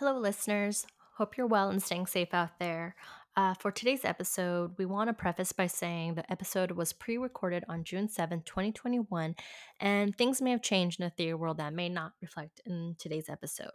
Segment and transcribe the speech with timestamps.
[0.00, 0.86] Hello, listeners.
[1.18, 2.94] Hope you're well and staying safe out there.
[3.36, 7.64] Uh, for today's episode, we want to preface by saying the episode was pre recorded
[7.68, 9.34] on June 7th, 2021,
[9.78, 13.28] and things may have changed in the theater world that may not reflect in today's
[13.28, 13.72] episode.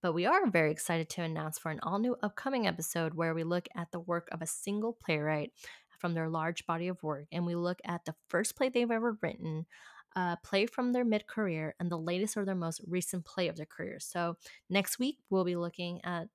[0.00, 3.44] But we are very excited to announce for an all new upcoming episode where we
[3.44, 5.52] look at the work of a single playwright
[5.98, 9.18] from their large body of work and we look at the first play they've ever
[9.20, 9.66] written,
[10.16, 13.56] a play from their mid career, and the latest or their most recent play of
[13.56, 13.98] their career.
[14.00, 14.36] So
[14.70, 16.28] next week, we'll be looking at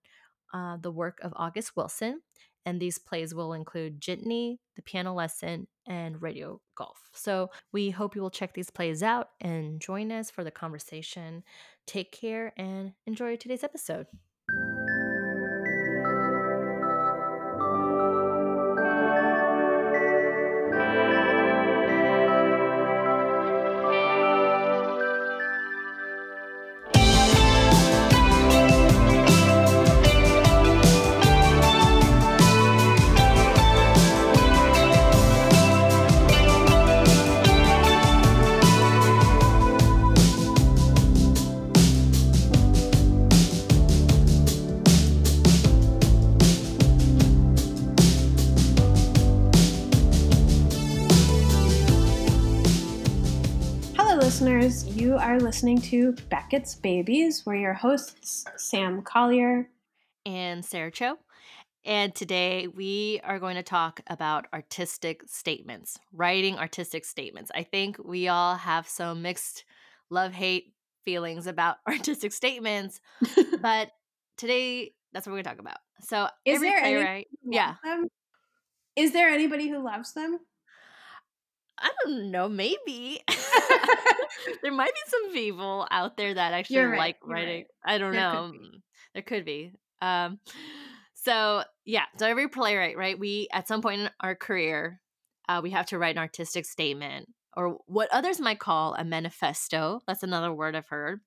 [0.54, 2.22] uh, the work of August Wilson,
[2.66, 7.10] and these plays will include Jitney, The Piano Lesson, and Radio Golf.
[7.14, 11.44] So we hope you will check these plays out and join us for the conversation.
[11.86, 14.08] Take care and enjoy today's episode.
[54.98, 57.44] You are listening to Beckett's Babies.
[57.46, 59.70] We're your hosts, Sam Collier.
[60.26, 61.20] and Sarah Cho.
[61.86, 67.52] And today we are going to talk about artistic statements, writing artistic statements.
[67.54, 69.66] I think we all have some mixed
[70.10, 70.74] love hate
[71.06, 73.00] feelings about artistic statements,
[73.62, 73.92] but
[74.36, 75.78] today that's what we're going to talk about.
[76.02, 78.08] So, Is there any- playwright, yeah, Them?
[78.96, 80.40] Is there anybody who loves them?
[81.80, 83.22] I don't know, maybe
[84.62, 87.56] there might be some people out there that actually right, like writing.
[87.56, 87.68] right.
[87.86, 88.52] I don't There know.
[88.52, 88.60] could.
[88.62, 88.82] Mm,
[89.14, 89.72] There could be.
[90.02, 90.40] Um,
[91.14, 93.18] so yeah, so every playwright, right?
[93.18, 95.00] We at some point in our career,
[95.50, 100.02] uh, we have to write an artistic statement or what others might call a manifesto.
[100.08, 101.22] That's another word I've heard.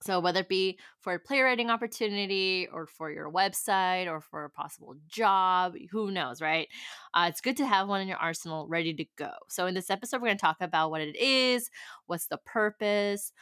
[0.00, 4.50] So whether it be for a playwriting opportunity or for your website or for a
[4.50, 6.68] possible job, who knows, right?
[7.14, 9.32] Uh, it's good to have one in your arsenal ready to go.
[9.48, 11.68] So in this episode, we're going to talk about what it is,
[12.06, 13.32] what's the purpose,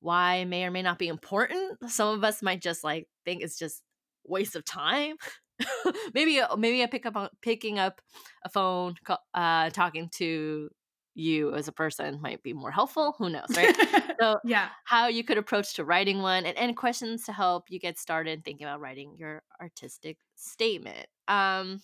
[0.00, 1.78] why may or may not be important.
[1.90, 3.82] Some of us might just like think it's just
[4.24, 5.16] waste of time.
[6.14, 8.02] maybe maybe I pick up on picking up
[8.44, 8.96] a phone,
[9.34, 10.68] uh, talking to
[11.16, 13.14] you as a person might be more helpful.
[13.18, 13.74] Who knows, right?
[14.20, 14.68] so yeah.
[14.84, 18.44] how you could approach to writing one and, and questions to help you get started
[18.44, 21.06] thinking about writing your artistic statement.
[21.26, 21.80] Um,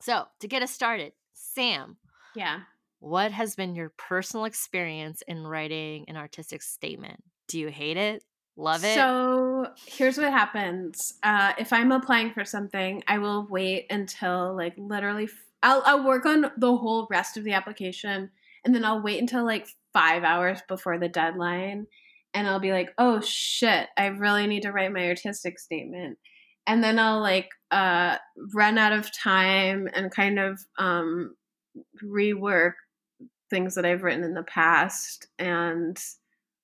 [0.00, 1.96] so to get us started, Sam,
[2.34, 2.60] Yeah.
[3.00, 7.22] what has been your personal experience in writing an artistic statement?
[7.48, 8.22] Do you hate it?
[8.56, 8.94] Love it?
[8.94, 11.14] So here's what happens.
[11.22, 15.28] Uh, if I'm applying for something, I will wait until like literally.
[15.62, 18.30] I'll I'll work on the whole rest of the application,
[18.64, 21.86] and then I'll wait until like five hours before the deadline,
[22.34, 26.18] and I'll be like, oh shit, I really need to write my artistic statement,
[26.66, 28.16] and then I'll like uh,
[28.54, 31.34] run out of time and kind of um,
[32.04, 32.74] rework
[33.50, 35.98] things that I've written in the past and.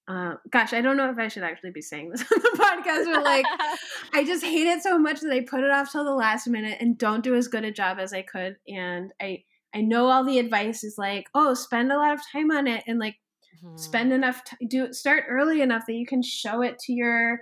[0.09, 3.05] Uh, gosh, I don't know if I should actually be saying this on the podcast,
[3.13, 3.45] but like,
[4.15, 6.79] I just hate it so much that I put it off till the last minute
[6.81, 8.57] and don't do as good a job as I could.
[8.69, 9.43] And I,
[9.75, 12.85] I know all the advice is like, oh, spend a lot of time on it
[12.87, 13.17] and like
[13.65, 13.79] Mhm.
[13.79, 17.41] spend enough, t- do start early enough that you can show it to your,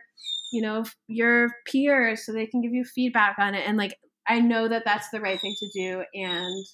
[0.52, 3.66] you know, your peers so they can give you feedback on it.
[3.66, 3.98] And like,
[4.28, 6.66] I know that that's the right thing to do, and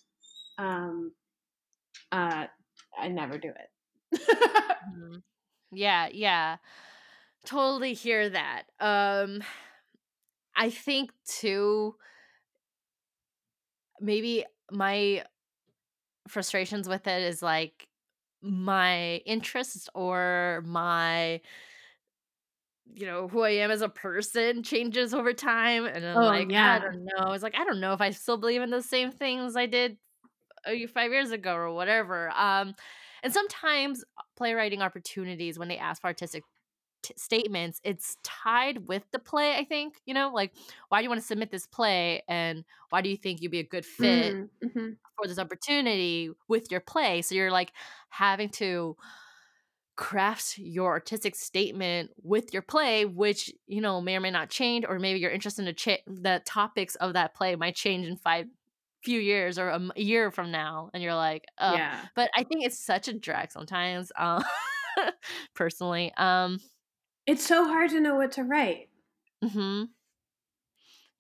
[0.59, 1.13] um,
[2.13, 2.47] uh,
[2.99, 4.21] I never do it.
[4.95, 5.23] Mhm.
[5.73, 6.57] Yeah, yeah.
[7.45, 8.65] Totally hear that.
[8.81, 9.43] Um
[10.55, 11.97] I think too
[14.01, 15.25] maybe my
[16.29, 17.89] frustrations with it is like
[18.43, 21.41] my interests or my
[22.93, 26.53] you know who I am as a person changes over time and I'm Oh, like
[26.63, 27.33] I don't know.
[27.33, 29.99] It's like I don't know if I still believe in the same things I did
[30.67, 32.31] uh, 5 years ago or whatever.
[32.37, 32.75] Um
[33.23, 34.05] and sometimes
[34.37, 36.45] playwriting opportunities when they ask for artistic
[37.03, 40.53] t- statements it's tied with the play i think you know like
[40.89, 43.61] why do you want to submit this play and why do you think you'd be
[43.61, 44.99] a good fit Mm, mhm.
[45.17, 47.73] for this opportunity with your play so you're like
[48.11, 48.97] having to
[49.97, 54.85] craft your artistic statement with your play which you know may or may not change
[54.89, 58.17] or maybe you're interested in the, cha- the topics of that play might change in
[58.17, 58.47] five
[59.03, 62.09] few years or a year from now and you're like oh yeah.
[62.15, 64.43] but i think it's such a drag sometimes um
[65.55, 66.59] personally um
[67.25, 68.91] It's so hard to know what to write.
[69.43, 69.93] mm-hmm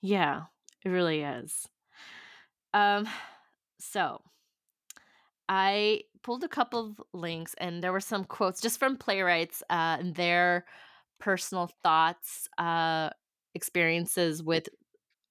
[0.03, 0.44] Yeah,
[0.85, 1.67] it really is.
[2.73, 3.09] Um,
[3.79, 4.23] so
[5.49, 9.97] I pulled a couple of links and there were some quotes just from playwrights, uh,
[9.99, 10.65] and their
[11.19, 13.11] personal thoughts, uh,
[13.55, 14.69] experiences with,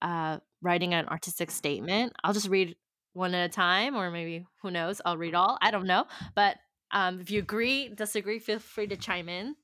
[0.02, 2.14] uh, writing an artistic statement.
[2.24, 2.76] I'll just read
[3.14, 6.58] one at a time, or maybe who knows, I'll read all, I don't know, but,
[6.92, 9.56] um, if you agree, disagree, feel free to chime in.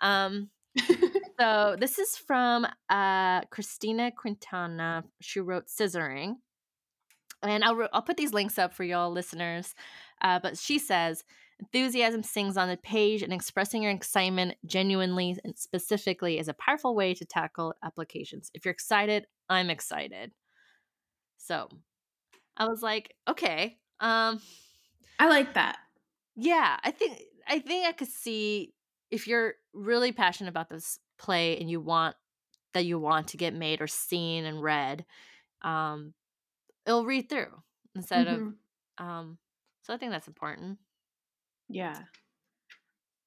[0.00, 0.50] Um,
[1.40, 5.04] so this is from, uh, Christina Quintana.
[5.20, 6.34] She wrote Scissoring.
[7.42, 9.74] And I'll, re- I'll put these links up for y'all listeners.
[10.20, 11.24] Uh, but she says,
[11.58, 16.94] enthusiasm sings on the page and expressing your excitement genuinely and specifically is a powerful
[16.94, 18.50] way to tackle applications.
[18.54, 20.32] If you're excited, I'm excited.
[21.42, 21.68] So
[22.56, 23.78] I was like, okay.
[24.00, 24.40] Um,
[25.18, 25.78] I like that.
[26.36, 28.74] yeah, I think I think I could see
[29.10, 32.16] if you're really passionate about this play and you want
[32.74, 35.04] that you want to get made or seen and read,
[35.62, 36.14] um,
[36.86, 37.62] it'll read through
[37.94, 38.56] instead of Mhm.
[38.98, 39.38] um
[39.82, 40.78] so I think that's important.
[41.68, 42.04] Yeah.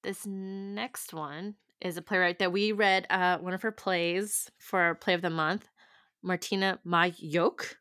[0.04, 4.80] This next one is a playwright that we read uh one of her plays for
[4.80, 5.70] our play of the month,
[6.24, 7.76] Martyna Majok,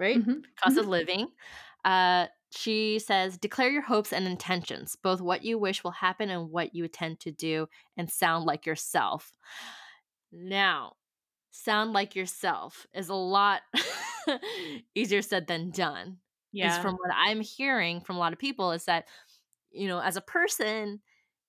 [0.00, 0.20] right?
[0.20, 0.42] Mhm.
[0.62, 0.78] Cost Mhm.
[0.78, 1.32] of Living.
[1.84, 6.50] Uh she says, declare your hopes and intentions, both what you wish will happen and
[6.50, 9.32] what you intend to do, and sound like yourself.
[10.32, 10.94] Now,
[11.50, 13.62] sound like yourself is a lot
[14.94, 16.18] easier said than done.
[16.60, 16.78] Is Yeah.
[16.78, 19.08] from what I'm hearing from a lot of people is that,
[19.72, 21.02] you know, as a person,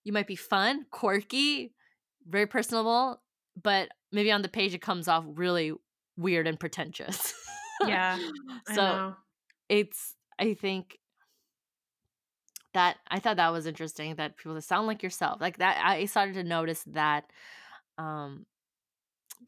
[0.05, 1.73] you might be fun, quirky,
[2.27, 3.21] very personable,
[3.61, 5.73] but maybe on the page it comes off really
[6.17, 7.33] weird and pretentious.
[7.87, 8.17] Yeah.
[8.75, 9.15] So
[9.69, 10.97] it's I think
[12.73, 15.41] that I thought that was interesting that people that sound like yourself.
[15.41, 17.25] Like that I started to notice that
[17.97, 18.45] um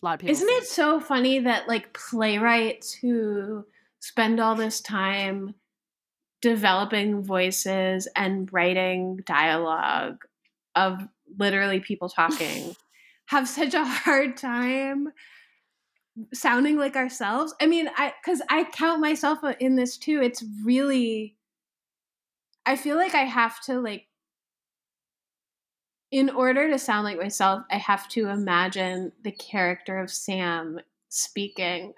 [0.02, 3.66] a lot of people Isn't say it so funny that like playwrights who
[4.00, 5.56] spend all this time
[6.42, 10.26] developing voices and writing dialogue
[10.76, 11.08] of
[11.38, 12.76] literally people talking
[13.28, 15.08] have such a hard time
[16.34, 17.54] sounding like ourselves?
[17.62, 20.22] I mean, I cuz I count myself in this too.
[20.22, 21.36] It's really
[22.66, 24.08] I feel like I have to like
[26.12, 30.80] in order to sound like myself, I have to imagine the character of Sam
[31.10, 31.94] speaking.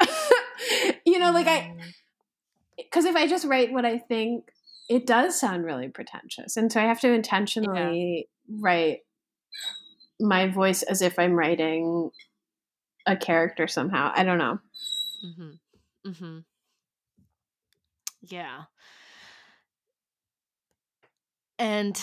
[1.06, 1.94] you know, like I, Mm,
[2.78, 4.52] because if I just write what I think,
[4.90, 6.58] it does sound really pretentious.
[6.58, 7.16] And so I have to yeah.
[7.16, 9.00] intentionally write
[10.20, 12.12] my voice as if I'm writing
[13.06, 14.12] a character somehow.
[14.16, 14.60] I don't know.
[15.24, 15.60] Mhm.
[16.06, 16.46] Mhm.
[18.22, 18.64] Yeah.
[21.60, 22.00] And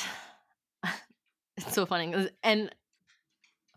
[1.57, 2.29] it's so funny.
[2.43, 2.75] And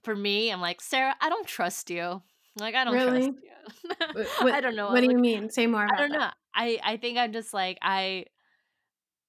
[0.04, 2.22] for me, I'm like, Sarah, I don't trust you.
[2.58, 3.26] Like, I don't trust Really?
[3.26, 4.26] you.
[4.42, 4.90] What, I don't know.
[4.90, 5.50] what do you mean?
[5.50, 6.20] Say more I don't that.
[6.20, 6.30] know.
[6.54, 8.26] I I think I'm just like I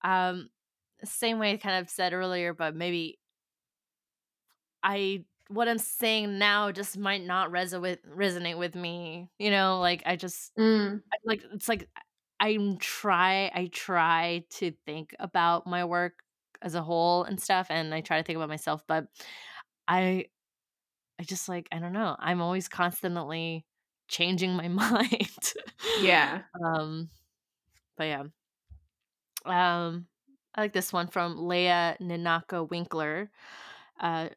[0.04, 0.48] um
[1.04, 3.18] same way I kind of said earlier, but maybe
[4.82, 9.30] I what I'm saying now just might not resonate with resonate with me.
[9.38, 11.88] You know, like I just Mm, I- like it's like
[12.40, 16.22] I'm try I try to think about my work
[16.62, 19.06] as a whole and stuff, and I try to think about myself, but
[19.88, 20.26] I
[21.18, 22.16] I just like I don't know.
[22.18, 23.66] I'm always constantly
[24.08, 25.54] changing my mind.
[26.00, 26.42] yeah.
[26.64, 27.10] um,
[27.96, 28.24] but yeah.
[29.44, 30.06] Um,
[30.54, 33.30] I like this one from Leah Nanako Winkler.
[34.00, 34.30] Uh,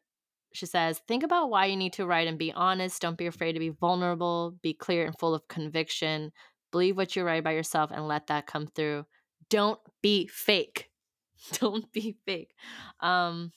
[0.52, 3.02] she says, Think about why you need to write and be honest.
[3.02, 4.54] Don't be afraid to be vulnerable.
[4.62, 6.32] Be clear and full of conviction.
[6.72, 9.06] Believe what you write about yourself and let that come through.
[9.48, 10.90] Don't be fake.
[11.52, 12.54] Don't be fake.
[13.00, 13.52] Um,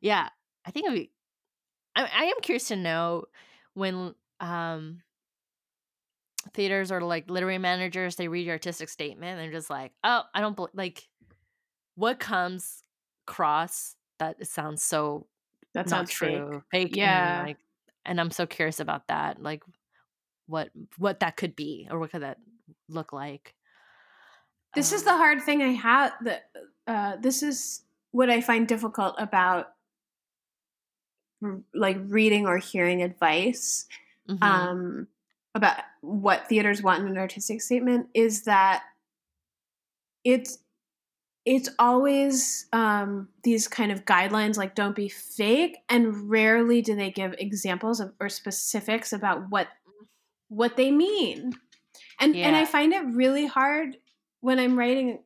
[0.00, 0.28] yeah,
[0.64, 1.10] I think be,
[1.96, 3.24] I, I am curious to know
[3.74, 5.02] when um
[6.54, 10.22] theaters or like literary managers they read your artistic statement and they're just like, oh,
[10.34, 11.08] I don't bel like
[11.94, 12.84] what comes
[13.26, 15.26] across that sounds so
[15.74, 16.48] That not sounds fake.
[16.48, 17.36] true, fake, and Yeah.
[17.36, 17.58] like,
[18.04, 19.62] and I'm so curious about that, like
[20.46, 22.38] what what that could be or what could that
[22.88, 23.54] look like.
[24.74, 26.12] This is the Um, hard thing I have.
[26.22, 26.50] That
[26.86, 27.82] uh, this is
[28.12, 29.74] what I find difficult about
[31.74, 33.86] like reading or hearing advice
[34.26, 35.06] mhm, um,
[35.54, 38.84] about what theaters want in an artistic statement is that
[40.24, 40.58] it's
[41.50, 47.10] it's always um, these kind of guidelines like don't be fake and rarely do they
[47.10, 49.68] give examples of, or specifics about what
[50.50, 51.52] what they mean
[52.20, 53.96] and and i find it really hard
[54.40, 55.18] when i'm writing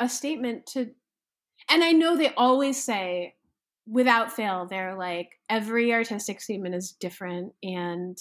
[0.00, 0.90] a statement to
[1.70, 3.34] and i know they always say
[3.88, 8.18] without fail, they're like every artistic statement is different and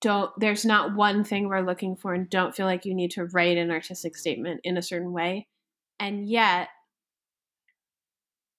[0.00, 3.24] don't there's not one thing we're looking for and don't feel like you need to
[3.26, 5.48] write an artistic statement in a certain way.
[5.98, 6.68] And yet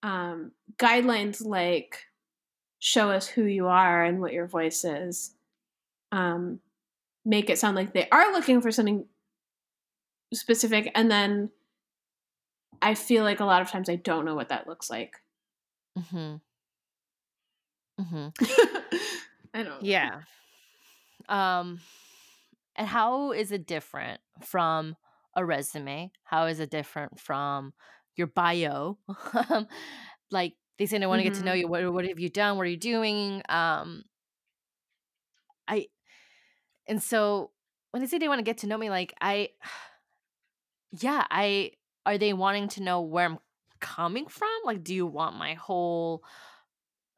[0.04, 2.06] um, guidelines like
[2.80, 5.34] show us who you are and what your voice is
[6.12, 6.60] um,
[7.26, 9.06] make it sound like they are looking for something
[10.34, 11.50] specific and then
[12.82, 15.16] i feel like a lot of times i don't know what that looks like
[15.98, 16.36] Mm-hmm.
[18.00, 18.28] Mm-hmm.
[19.54, 19.78] i don't know.
[19.82, 20.20] Yeah.
[21.28, 21.80] Um,
[22.76, 24.96] and how is it different from
[25.38, 26.12] a resume?
[26.26, 27.74] How is it different from
[28.18, 29.00] your bio?
[29.52, 29.68] Um,
[30.32, 31.56] like they say they want to get to know Mhm.
[31.56, 31.68] you.
[31.70, 32.58] What what have you done?
[32.58, 33.44] What are you doing?
[33.50, 34.04] Um,
[35.68, 35.88] I
[36.88, 37.52] and so
[37.92, 39.50] when they say they want to get to know me, like I,
[40.92, 41.72] yeah, I
[42.06, 43.40] are they wanting to know where I'm
[43.80, 44.50] coming from?
[44.66, 46.24] Like, do you want my whole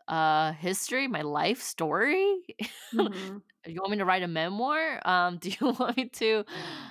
[0.07, 2.41] uh history, my life story?
[2.91, 3.41] Mhm.
[3.65, 5.01] you want me to write a memoir?
[5.07, 6.45] Um, do you want me to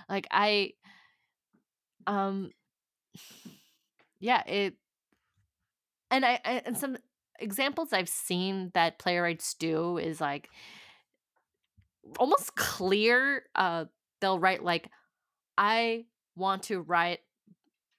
[0.09, 0.73] like I
[2.09, 2.53] um
[4.21, 4.77] yeah, it
[6.11, 6.97] and I, I and some
[7.39, 10.51] examples I've seen that playwrights do is like
[12.19, 13.85] almost clear uh
[14.21, 14.91] they'll write like
[15.59, 17.21] I want to write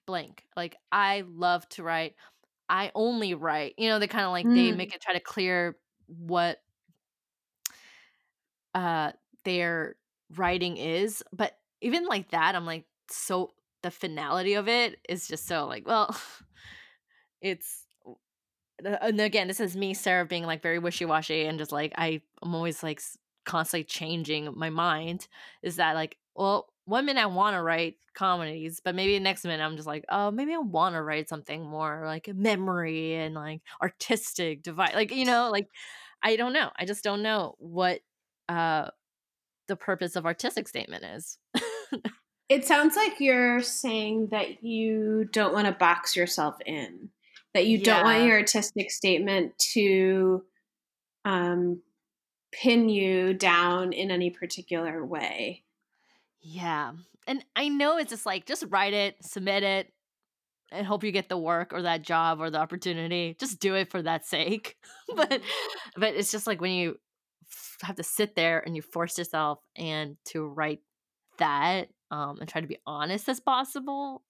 [0.06, 0.46] blank.
[0.56, 2.16] Like I love to write.
[2.68, 3.74] I only write.
[3.78, 4.72] You know, they kind of like they Mm.
[4.72, 6.60] make it try to clear what
[8.74, 9.12] uh
[9.44, 9.96] their
[10.36, 15.46] writing is but even like that i'm like so the finality of it is just
[15.46, 16.14] so like well
[17.40, 17.84] it's
[18.84, 22.54] and again this is me sarah being like very wishy-washy and just like i i'm
[22.54, 23.00] always like
[23.44, 25.26] constantly changing my mind
[25.62, 29.44] is that like well one minute i want to write comedies but maybe the next
[29.44, 33.34] minute i'm just like oh maybe i want to write something more like memory and
[33.34, 35.68] like artistic device like you know like
[36.22, 38.00] i don't know i just don't know what
[38.48, 38.88] uh
[39.70, 41.38] the purpose of artistic statement is.
[42.50, 47.08] it sounds like you're saying that you don't want to box yourself in
[47.54, 50.44] that you don't want your artistic statement to
[51.24, 51.80] um,
[52.52, 55.62] pin you down in any particular way
[56.42, 56.92] Yeah.
[57.26, 59.92] And I know it's just like just write it, submit it,
[60.72, 63.36] and hope you get the work or that job or the opportunity.
[63.38, 64.76] Just do it for that sake.
[65.16, 65.42] but Mhm.
[65.96, 66.98] but it's just like when you
[67.46, 70.80] f- have to sit there and you force yourself and to write
[71.38, 74.22] that um and try to be honest as possible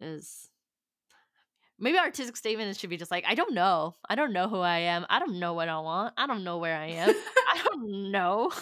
[0.00, 0.48] is
[1.78, 3.94] maybe artistic statement should be just like I don't know.
[4.08, 5.06] I don't know who I am.
[5.08, 6.14] I don't know what I want.
[6.16, 7.10] I don't know where I am.
[7.10, 8.52] I don't know.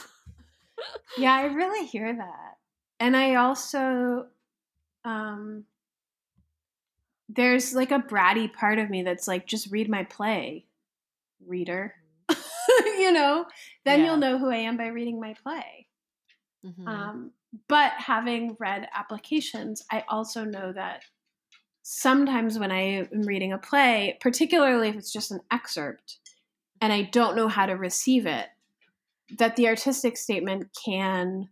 [1.19, 2.57] Yeah, I really hear that.
[3.01, 4.27] And I also
[5.05, 5.65] um
[7.29, 10.67] there's like a bratty part of me that's like just read my play,
[11.45, 11.95] reader.
[12.99, 13.47] you know,
[13.85, 15.86] then you'll know who I am by reading my play.
[16.65, 16.89] Mhm.
[16.89, 17.33] Um
[17.69, 21.05] but having read applications, I also know that
[21.83, 26.19] sometimes when I am reading a play, particularly if it's just an excerpt
[26.81, 28.49] and I don't know how to receive it,
[29.39, 31.49] that the artistic statement can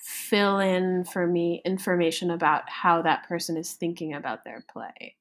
[0.00, 5.16] fill in for me information about how that person is thinking about their play.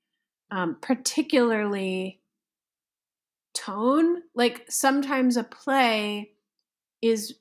[0.51, 2.21] Um, particularly
[3.53, 4.23] tone.
[4.35, 6.33] Like sometimes a play
[7.01, 7.35] is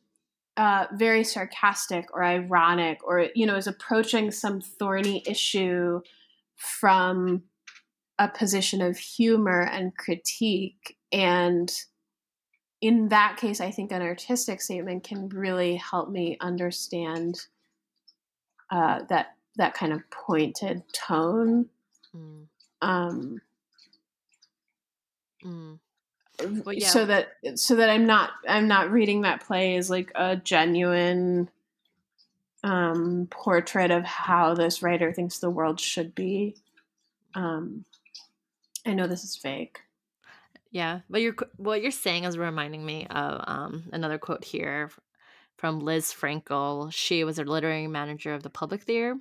[0.57, 6.01] uh, very sarcastic or ironic or, you know, is approaching some thorny issue
[6.57, 7.43] from
[8.19, 10.97] a position of humor and critique.
[11.11, 11.73] And
[12.81, 17.47] in that case, I think an artistic statement can really help me understand
[18.71, 21.69] uh, that that kind of pointed tone.
[22.17, 22.47] Mm,
[22.81, 23.41] Um,
[25.45, 25.79] mm.
[26.71, 30.37] Yeah, so that so that I'm not I'm not reading that play as like a
[30.37, 31.51] genuine
[32.65, 36.57] um, portrait of how this writer thinks the world should be.
[37.35, 37.85] Um,
[38.87, 39.81] I know this is fake.
[40.71, 41.01] yeah.
[41.09, 44.91] But you're what you're saying is reminding me of um another quote here
[45.57, 46.93] from Liz Frankel.
[46.93, 49.17] She was a literary manager of the Public Theater,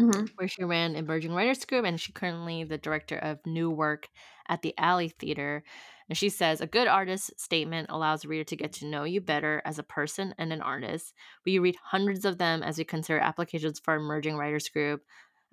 [0.00, 0.26] Mm-hmm.
[0.36, 4.08] where she ran Emerging Writers Group, and she currently the director of new work
[4.46, 5.64] at the Alley Theater.
[6.08, 9.22] And she says a good artist statement allows the reader to get to know you
[9.22, 11.14] better as a person and an artist.
[11.46, 15.02] We read hundreds of them as we consider applications for Emerging Writers Group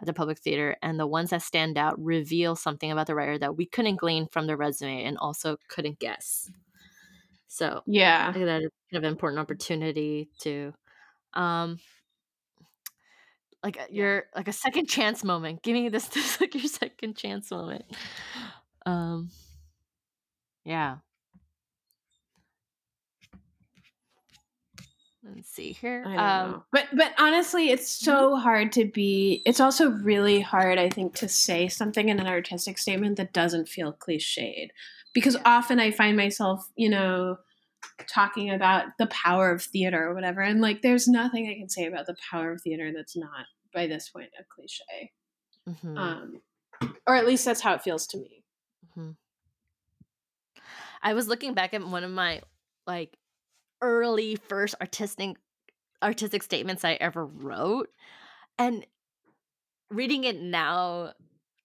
[0.01, 3.37] at the Public Theater, and the ones that stand out reveal something about the writer
[3.37, 6.51] that we couldn't glean from their resume and also couldn't guess.
[7.47, 10.73] So yeah, I think that is kind of an important opportunity to
[11.33, 11.79] um
[13.63, 14.03] like uh, Yeah.
[14.03, 15.61] your like a second chance moment.
[15.63, 17.85] Give me this, this like your second chance moment.
[18.85, 19.29] Um,
[20.65, 20.97] yeah.
[25.23, 26.03] Let's see here.
[26.05, 26.63] Um.
[26.73, 31.29] But but honestly, it's so hard to be it's also really hard, I think, to
[31.29, 34.69] say something in an artistic statement that doesn't feel cliched.
[35.13, 35.41] Because Yeah.
[35.45, 37.37] often I find myself, you know,
[38.07, 40.41] talking about the power of theater or whatever.
[40.41, 43.87] And like there's nothing I can say about the power of theater that's not by
[43.87, 45.11] this point a cliche.
[45.67, 46.41] mhm, Um
[47.07, 48.43] or at least that's how it feels to me.
[48.95, 49.13] mhm.
[51.01, 52.41] I was looking back at one of my
[52.87, 53.17] like
[53.81, 55.37] early first artistic
[56.01, 57.89] artistic statements I ever wrote,
[58.57, 58.85] and
[59.89, 61.13] reading it now,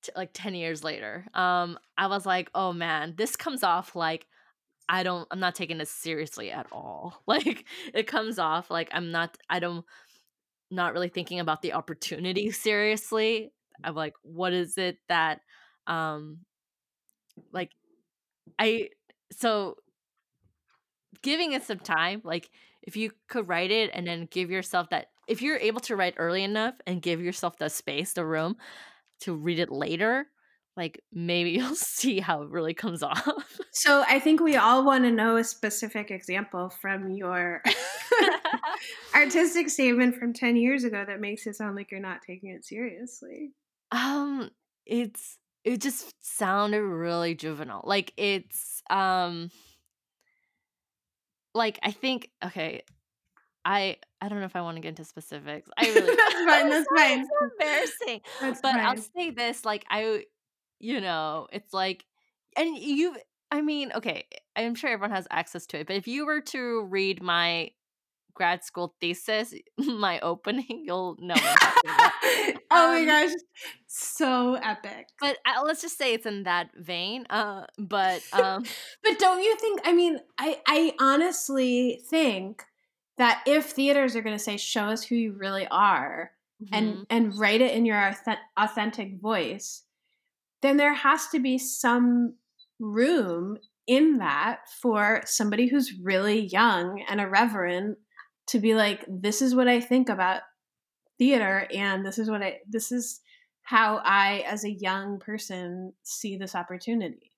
[0.02, 4.26] t- like ten years later, um, I was like, oh man, this comes off like
[4.88, 7.22] I don't, I'm not taking this seriously at all.
[7.26, 9.84] Like it comes off like I'm not, I don't,
[10.70, 13.52] not really thinking about the opportunity seriously.
[13.82, 15.40] I'm like, what is it that,
[15.86, 16.38] um,
[17.52, 17.70] like
[18.58, 18.90] I
[19.30, 19.76] so
[21.22, 22.50] giving it some time, like
[22.82, 26.14] if you could write it and then give yourself that if you're able to write
[26.16, 28.56] early enough and give yourself the space, the room
[29.20, 30.26] to read it later,
[30.78, 33.28] like maybe you'll see how it really comes off.
[33.70, 37.62] So I think we all want to know a specific example from your
[39.14, 42.64] artistic statement from 10 years ago that makes it sound like you're not taking it
[42.64, 43.52] seriously.
[43.92, 44.50] um
[44.84, 47.82] it's it just sounded really juvenile.
[47.84, 49.50] Like it's um
[51.54, 52.82] like I think okay,
[53.64, 55.68] I I don't know if I want to get into specifics.
[55.78, 56.70] I really that's fine.
[56.70, 57.24] That's fine.
[57.26, 58.20] So embarrassing.
[58.40, 60.24] That's But I'll say this, like I
[60.80, 62.04] you know, it's like
[62.56, 63.16] and you
[63.50, 66.84] I mean, okay, I'm sure everyone has access to it, but if you were to
[66.84, 67.70] read my
[68.34, 72.12] grad school thesis, my opening, you'll know what I'm talking about.
[72.70, 73.32] oh my Um, gosh.
[73.86, 75.08] So epic.
[75.20, 77.26] But uh, let's just say it's in that vein.
[77.30, 82.64] Uh, but um, But don't you think I mean, I I honestly think
[83.16, 87.06] that if theaters are going to say show us who you really are mhm, and
[87.10, 89.84] and write it in your auth- authentic voice,
[90.62, 92.34] then there has to be some
[92.80, 97.98] room in that for somebody who's really young and irreverent
[98.48, 100.42] to be like this is what I think about
[101.18, 103.20] theater and this is what I this is
[103.62, 107.32] how I as a young person see this opportunity.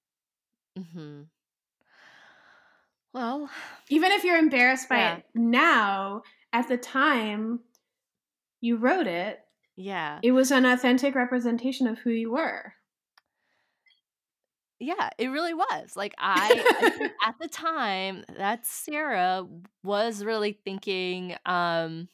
[0.79, 1.23] Mm-hmm.
[3.13, 3.51] well,
[3.89, 5.17] Even if you're embarrassed by Yeah.
[5.17, 7.61] it now, at the time
[8.61, 9.41] you wrote it,
[9.77, 12.75] yeah, it was an authentic representation of who you were.
[14.81, 15.95] Yeah, it really was.
[15.95, 19.47] Like I, I at the time that Sarah
[19.83, 22.09] was really thinking, um,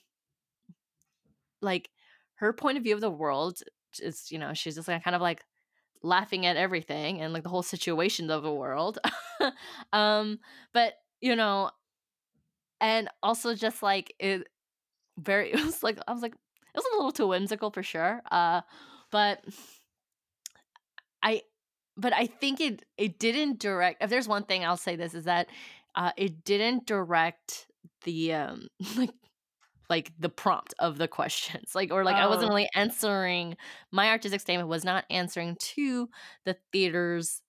[1.62, 1.88] like
[2.34, 3.60] her point of view of the world
[4.00, 5.42] is, you know, she's just like kind of like
[6.02, 8.98] laughing at everything and like the whole situation of the world.
[9.92, 10.38] um,
[10.74, 11.70] but you know,
[12.80, 14.46] and also just like it
[15.18, 18.22] very it was like I was like it was a little too whimsical for sure.
[18.30, 18.62] Uh
[19.10, 19.44] but
[21.22, 21.42] I
[21.96, 25.24] but I think it it didn't direct if there's one thing I'll say this is
[25.24, 25.48] that
[25.94, 27.66] uh it didn't direct
[28.04, 29.10] the um like
[29.88, 31.74] like the prompt of the questions.
[31.74, 32.50] Like or like I wasn't Oh.
[32.50, 33.56] really answering
[33.92, 36.08] my artistic statement was not answering to
[36.44, 37.42] the theater's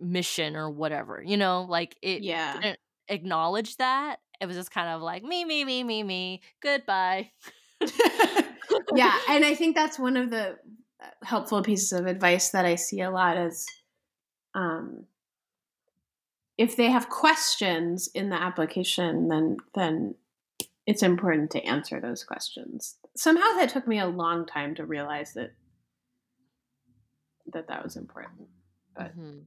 [0.00, 1.22] mission or whatever.
[1.24, 2.52] You know, like it Yeah.
[2.52, 4.20] didn't acknowledge that.
[4.40, 6.42] It was just kind of like me, me, me, me, me.
[6.62, 7.32] Goodbye.
[8.90, 10.58] yeah, and I think that's one of the
[11.22, 13.66] helpful pieces of advice that I see a lot is
[14.54, 15.04] um,
[16.58, 20.14] if they have questions in the application, then then
[20.86, 22.96] it's important to answer those questions.
[23.16, 25.52] Somehow that took me a long time to realize that
[27.52, 28.48] that that was important.
[28.94, 29.44] But- Mhm.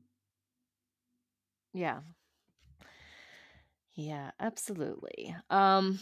[1.74, 2.02] Yeah.
[3.94, 5.36] Yeah, absolutely.
[5.50, 6.00] Um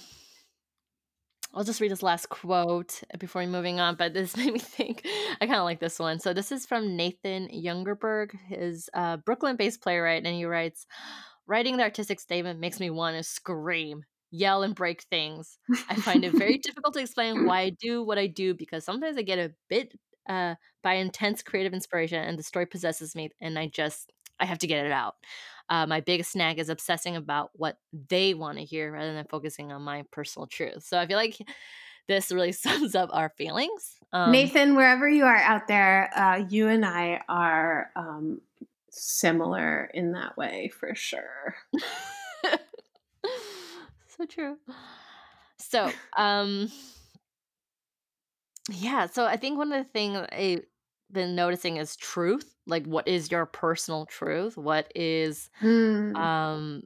[1.53, 5.05] I'll just read this last quote before we moving on, but this made me think.
[5.41, 6.19] I kind of like this one.
[6.19, 10.85] So this is from Nathan Yungerberg, his uh, Brooklyn-based playwright, and he writes,
[11.47, 15.57] "Writing the artistic statement makes me want to scream, yell, and break things.
[15.89, 19.17] I find it very difficult to explain why I do what I do because sometimes
[19.17, 19.93] I get a bit
[20.29, 24.59] uh, by intense creative inspiration, and the story possesses me, and I just I have
[24.59, 25.15] to get it out.
[25.69, 27.77] Uh, my biggest snag is obsessing about what
[28.09, 30.83] they want to hear rather than focusing on my personal truth.
[30.83, 31.37] So I feel like
[32.07, 33.97] this really sums up our feelings.
[34.13, 38.41] Um, Nathan, wherever you are out there, uh, you and I are um,
[38.89, 41.55] similar in that way for sure.
[44.07, 44.57] so true.
[45.59, 46.71] So, um,
[48.69, 50.65] Yeah, so I think one of the things I've
[51.11, 52.53] been noticing is truth.
[52.67, 54.57] Like, what is your personal truth?
[54.57, 56.13] What is, Mm.
[56.15, 56.83] um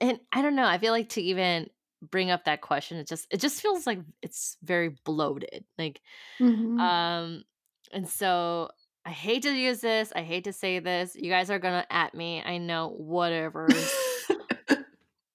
[0.00, 1.68] and I don't know, I feel like to even
[2.02, 5.64] bring up that question, it just it just feels like it's very bloated.
[5.78, 6.00] Like,
[6.40, 6.78] Mhm.
[6.78, 7.44] um,
[7.92, 8.70] and so
[9.04, 12.14] I hate to use this, I hate to say this, you guys are gonna at
[12.14, 13.68] me, I know, whatever.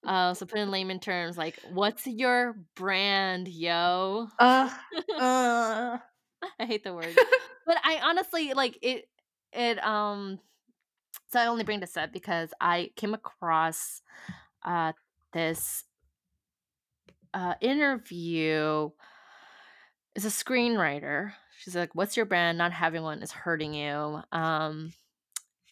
[0.06, 4.28] Uh, so put in layman terms, like, what's your brand, yo?
[4.38, 4.72] Ugh.
[5.18, 6.00] Ugh.
[6.60, 7.20] I hate the word.
[7.66, 9.08] But I honestly like it
[9.52, 10.38] it um
[11.28, 14.02] so I only bring this up because I came across
[14.64, 14.92] uh
[15.32, 15.84] this
[17.32, 18.90] uh interview
[20.14, 21.32] is a screenwriter.
[21.58, 22.58] She's like, "What's your brand?
[22.58, 24.92] Not having one is hurting you." Um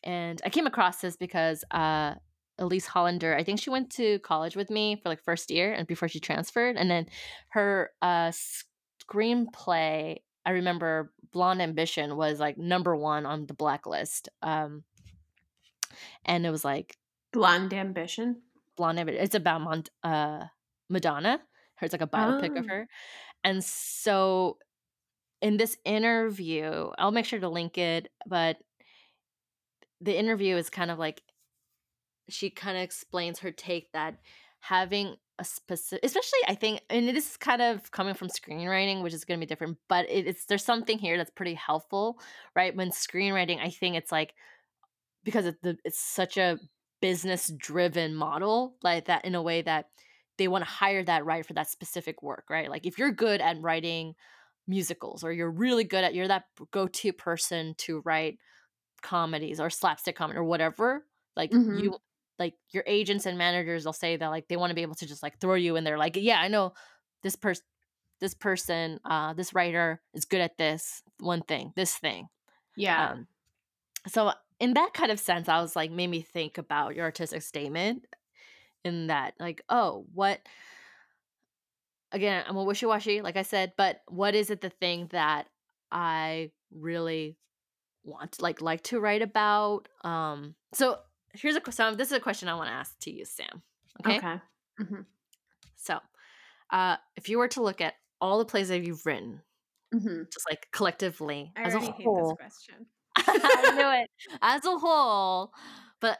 [0.04, 2.14] and I came across this because uh
[2.60, 5.86] Elyse Hollander, I think she went to college with me for like first year and
[5.86, 7.06] before she transferred and then
[7.48, 8.30] her uh
[9.02, 14.28] screenplay I remember Blonde Ambition was like number 1 on the blacklist.
[14.42, 14.84] Um
[16.24, 16.96] and it was like
[17.32, 18.42] Blonde ambition.
[18.76, 19.22] Blonde Ambition.
[19.22, 20.44] It's about Mont- uh
[20.88, 21.40] Madonna.
[21.80, 22.68] It's like a biopic of Oh.
[22.68, 22.88] her.
[23.42, 24.58] And so
[25.40, 28.58] in this interview, I'll make sure to link it, but
[30.00, 31.22] the interview is kind of like
[32.28, 34.18] she kind of explains her take that
[34.60, 39.14] having a specific especially i think and this is kind of coming from screenwriting which
[39.14, 42.20] is going to be different but it, it's there's something here that's pretty helpful
[42.54, 44.34] right when screenwriting i think it's like
[45.24, 46.58] because it's, the, it's such a
[47.00, 49.86] business driven model like that in a way that
[50.38, 53.40] they want to hire that writer for that specific work right like if you're good
[53.40, 54.14] at writing
[54.68, 58.38] musicals or you're really good at you're that go-to person to write
[59.02, 61.70] comedies or slapstick comedy or whatever, like Mhm.
[61.70, 61.96] you
[62.42, 65.06] like your agents and managers will say that like they want to be able to
[65.06, 66.72] just like throw you in there like, yeah, I know
[67.22, 67.64] this person
[68.20, 72.28] this person, uh, this writer is good at this one thing, this thing.
[72.76, 73.10] Yeah.
[73.10, 73.26] Um,
[74.06, 77.42] so in that kind of sense, I was like, made me think about your artistic
[77.42, 78.06] statement
[78.84, 80.40] in that, like, oh, what
[82.12, 85.48] again, I'm a wishy-washy, like I said, but what is it the thing that
[85.90, 87.36] I really
[88.04, 90.98] want like like to write about um so
[91.34, 93.62] here's a ques- so this is a question i want to ask to you sam
[94.06, 94.40] okay Okay.
[94.80, 95.06] Mhm.
[95.76, 95.98] so
[96.70, 99.42] uh if you were to look at all the plays that you've written
[99.94, 100.32] Mhm.
[100.32, 102.86] just like collectively I as a already hate this whole question.
[103.16, 104.10] i knew it
[104.42, 105.52] as a whole
[106.00, 106.18] but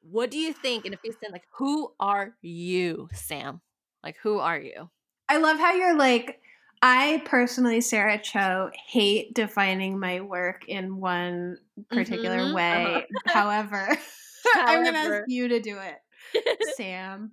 [0.00, 3.60] what do you think and if you said like who are you sam
[4.02, 4.90] like who are you
[5.30, 6.40] I love how you're like
[6.82, 11.58] I personally, Sarah Cho, hate defining my work in one
[11.90, 13.08] particular Mhm, way.
[13.26, 13.88] However,
[14.54, 15.96] I'm gonna ask you to do it.
[16.62, 17.32] Sam.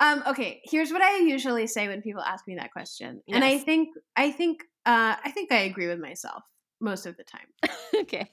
[0.00, 3.22] Um, okay, here's what I usually say when people ask me that question.
[3.32, 6.42] And I think I think uh I think I agree with myself
[6.80, 7.46] most of the time.
[7.94, 8.30] okay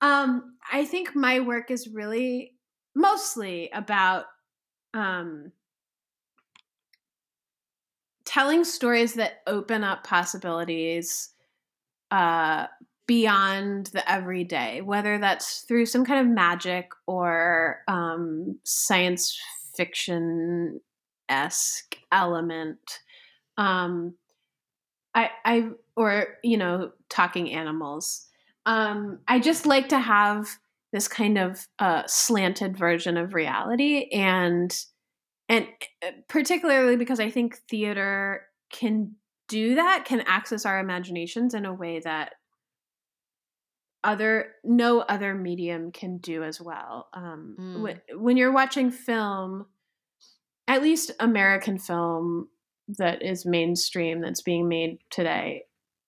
[0.00, 2.54] um, I think my work is really
[2.94, 4.26] mostly about
[4.94, 5.52] um
[8.30, 11.30] telling stories that open up possibilities
[12.10, 12.66] uh
[13.06, 19.36] beyond the everyday, whether that's through some kind of magic or um science
[19.74, 20.80] fiction
[21.28, 23.00] esque element.
[23.58, 24.14] Um
[25.14, 28.26] I I or you know talking animals.
[28.66, 30.48] Um, I just like to have
[30.92, 34.72] this kind of uh, slanted version of reality, and
[35.50, 35.66] and
[36.06, 39.16] uh, particularly because I think theater can
[39.48, 42.34] do that, can access our imaginations in a way that
[44.02, 47.08] other no other medium can do as well.
[47.12, 49.66] Um, Mm, when, when you're watching film,
[50.68, 52.48] at least American film
[52.98, 55.64] that is mainstream that's being made today.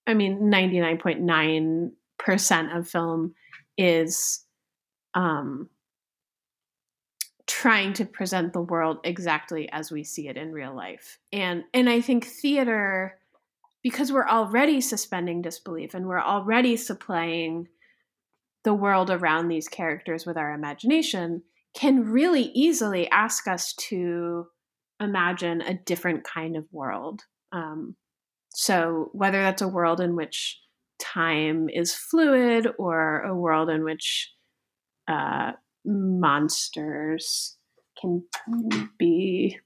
[0.07, 3.35] I mean, 99.9% of film
[3.77, 4.45] is
[5.13, 5.69] um,
[7.47, 11.19] trying to present the world exactly as we see it in real life.
[11.31, 13.17] And and I think theater
[13.83, 17.67] because we're already suspending disbelief and we're already supplying
[18.63, 21.43] the world around these characters with our imagination
[21.75, 24.47] can really easily ask us to
[25.01, 27.23] imagine a different kind of world.
[27.51, 27.95] Um,
[28.53, 30.59] so, whether that's a world in which
[30.99, 34.31] time is fluid or a world in which
[35.07, 35.53] uh,
[35.85, 37.57] monsters
[37.99, 38.23] can
[38.97, 39.59] be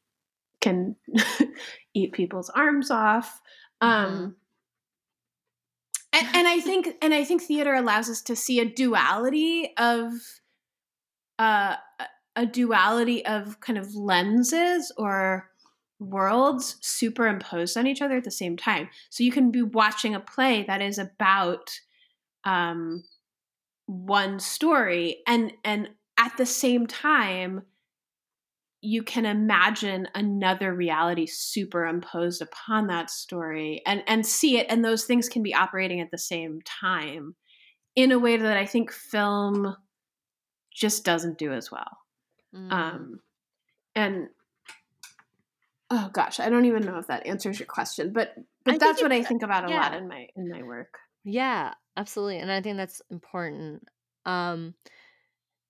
[0.61, 0.95] can
[1.93, 3.41] eat people's arms off.
[3.79, 4.35] Um,
[6.13, 10.11] and, and I think and I think theater allows us to see a duality of
[11.39, 11.75] uh,
[12.35, 15.49] a duality of kind of lenses or
[15.99, 18.89] worlds superimposed on each other at the same time.
[19.09, 21.71] So you can be watching a play that is about
[22.43, 23.03] um,
[23.85, 27.63] one story, and and at the same time,
[28.81, 35.05] you can imagine another reality superimposed upon that story, and and see it, and those
[35.05, 37.35] things can be operating at the same time
[37.95, 39.75] in a way that I think film
[40.73, 41.97] just doesn't do as well.
[42.55, 42.71] Mm.
[42.71, 43.19] Um,
[43.95, 44.27] and
[45.89, 49.01] oh gosh, I don't even know if that answers your question, but but I that's
[49.01, 49.81] what I think about a yeah.
[49.81, 50.99] lot in my in my work.
[51.23, 53.83] Yeah, absolutely, and I think that's important.
[54.25, 54.75] Um,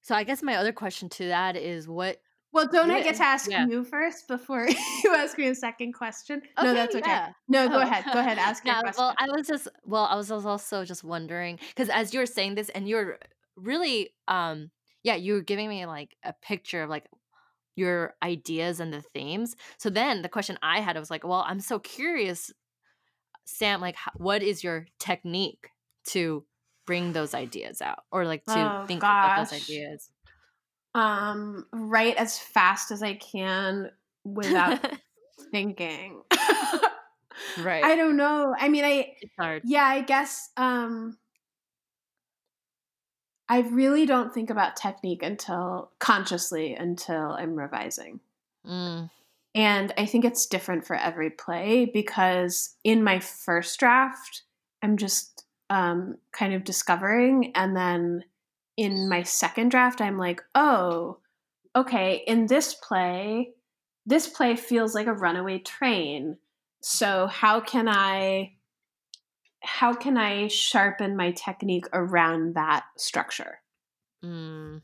[0.07, 2.21] so I guess my other question to that is what.
[2.53, 3.67] Well, don't what, I get to ask yeah.
[3.67, 4.65] you first before
[5.03, 6.41] you ask me a second question?
[6.57, 7.09] Okay, no, that's okay.
[7.09, 7.31] Yeah.
[7.49, 7.81] No, go oh.
[7.81, 8.05] ahead.
[8.13, 8.37] Go ahead.
[8.37, 9.03] Ask yeah, your question.
[9.03, 12.55] Well, I was just well, I was also just wondering because as you were saying
[12.55, 13.19] this, and you're
[13.57, 14.71] really, um,
[15.03, 17.09] yeah, you were giving me like a picture of like
[17.75, 19.57] your ideas and the themes.
[19.77, 22.53] So then the question I had was like, well, I'm so curious,
[23.43, 25.67] Sam, like, what is your technique
[26.11, 26.45] to
[26.88, 29.12] bring those ideas out or like to oh, think gosh.
[29.12, 30.10] about those ideas?
[30.95, 33.91] Um, write as fast as I can
[34.23, 34.80] without
[35.52, 36.23] thinking.
[37.60, 37.84] right.
[37.84, 38.56] I don't know.
[38.58, 39.62] I mean, I, it's hard.
[39.65, 41.17] yeah, I guess, um,
[43.50, 48.19] I really don't think about technique until consciously until I'm revising.
[48.65, 49.10] Mm.
[49.56, 54.43] And I think it's different for every play because in my first draft,
[54.82, 57.51] I'm just um, kind of discovering.
[57.56, 58.23] And then
[58.77, 61.17] in my second draft, I'm like, oh,
[61.75, 63.53] okay, in this play,
[64.06, 66.38] this play feels like a runaway train.
[66.82, 68.53] So how can I
[69.62, 73.60] how can I sharpen my technique around that structure?
[74.23, 74.82] Mm.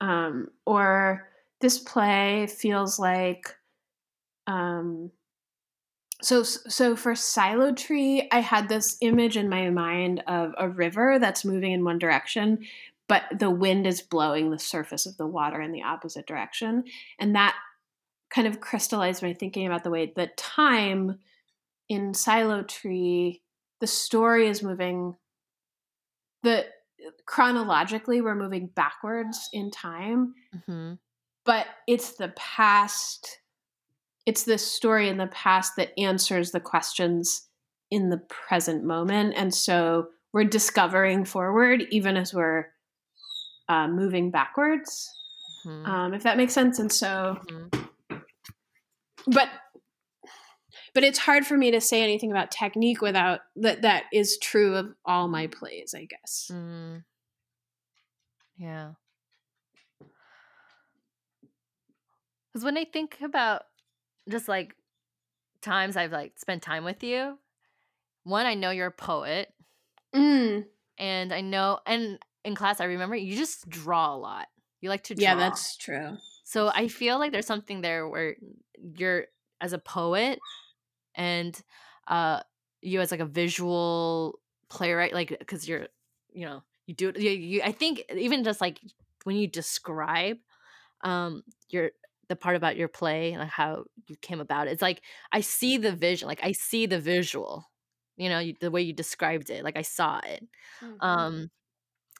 [0.00, 1.28] Um, or
[1.60, 3.56] this play feels like
[4.46, 5.10] um,
[6.20, 11.18] so so for silo tree i had this image in my mind of a river
[11.18, 12.58] that's moving in one direction
[13.08, 16.84] but the wind is blowing the surface of the water in the opposite direction
[17.18, 17.54] and that
[18.30, 21.18] kind of crystallized my thinking about the way that time
[21.88, 23.42] in Silo Tree,
[23.80, 25.16] the story is moving
[26.42, 26.66] the
[27.26, 30.34] chronologically we're moving backwards in time.
[30.54, 30.94] Mm-hmm.
[31.44, 33.38] But it's the past
[34.28, 37.48] it's this story in the past that answers the questions
[37.90, 42.66] in the present moment and so we're discovering forward even as we're
[43.70, 45.10] uh, moving backwards
[45.66, 45.90] mm-hmm.
[45.90, 48.18] um, if that makes sense and so mm-hmm.
[49.28, 49.48] but
[50.92, 54.76] but it's hard for me to say anything about technique without that that is true
[54.76, 57.02] of all my plays i guess mm.
[58.58, 58.90] yeah
[62.52, 63.62] because when i think about
[64.28, 64.74] just like
[65.60, 67.38] times i've like spent time with you.
[68.24, 69.52] One i know you're a poet.
[70.14, 70.64] Mm.
[70.96, 74.46] and i know and in class i remember you just draw a lot.
[74.80, 75.22] You like to draw.
[75.22, 76.16] yeah that's true.
[76.44, 78.36] So i feel like there's something there where
[78.96, 79.26] you're
[79.60, 80.38] as a poet
[81.14, 81.60] and
[82.06, 82.40] uh
[82.80, 84.38] you as like a visual
[84.68, 85.88] playwright like because you're
[86.32, 88.80] you know you do it you, you i think even just like
[89.24, 90.38] when you describe
[91.02, 91.90] um your
[92.28, 95.76] the part about your play and how you came about it it's like i see
[95.76, 97.68] the vision like i see the visual
[98.16, 100.46] you know you, the way you described it like i saw it
[100.82, 100.96] mm-hmm.
[101.00, 101.50] um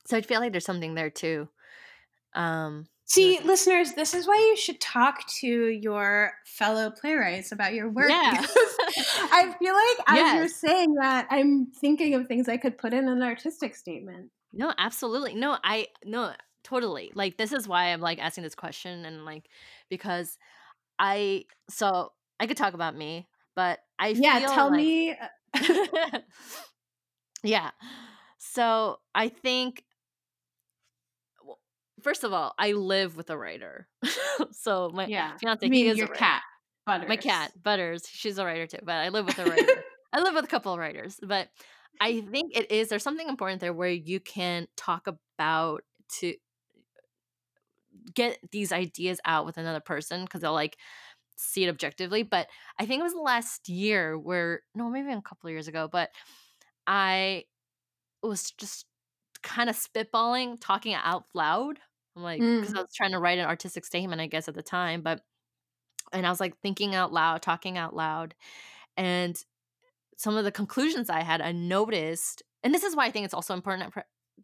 [0.07, 1.49] so i feel like there's something there too
[2.35, 7.89] um See, listeners, this is why you should talk to your fellow playwrights about your
[7.89, 8.11] work.
[8.11, 8.45] Yeah.
[9.31, 10.37] I feel like as yes.
[10.37, 14.31] you're saying that, I'm thinking of things I could put in an artistic statement.
[14.53, 15.35] No, absolutely.
[15.35, 16.33] No, I no,
[16.65, 17.13] totally.
[17.15, 19.49] Like this is why I'm like asking this question and like
[19.89, 20.39] because
[20.99, 25.17] I so I could talk about me, but I Yeah, tell like, me
[25.55, 26.19] uh,
[27.43, 27.71] Yeah.
[28.39, 29.85] So, I think
[32.03, 33.89] first of all, I live with a writer.
[34.53, 35.37] so my yeah.
[35.37, 36.43] fiance, you mean your cat,
[36.87, 37.09] Butters.
[37.09, 38.79] My cat, Butters, she's a writer too.
[38.83, 39.67] But I live with a writer.
[40.13, 41.19] I live with a couple of writers.
[41.23, 41.49] But
[42.01, 45.83] I think it is there's something important there where you can talk about
[46.21, 46.35] to
[48.15, 50.77] get these ideas out with another person because they'll like
[51.37, 52.23] see it objectively.
[52.23, 55.89] But I think it was last year where no, maybe a couple of years ago,
[55.91, 56.11] but
[56.87, 57.45] I
[58.23, 58.87] was just
[59.43, 61.79] kind of spitballing, talking out loud
[62.19, 62.79] I'm like, because mm.
[62.79, 65.21] I was trying to write an artistic statement, I guess, at the time, but
[66.13, 68.35] and I was like thinking out loud, talking out loud,
[68.97, 69.41] and
[70.17, 73.35] some of the conclusions I had, I noticed, and this is why I think it's
[73.35, 73.95] also important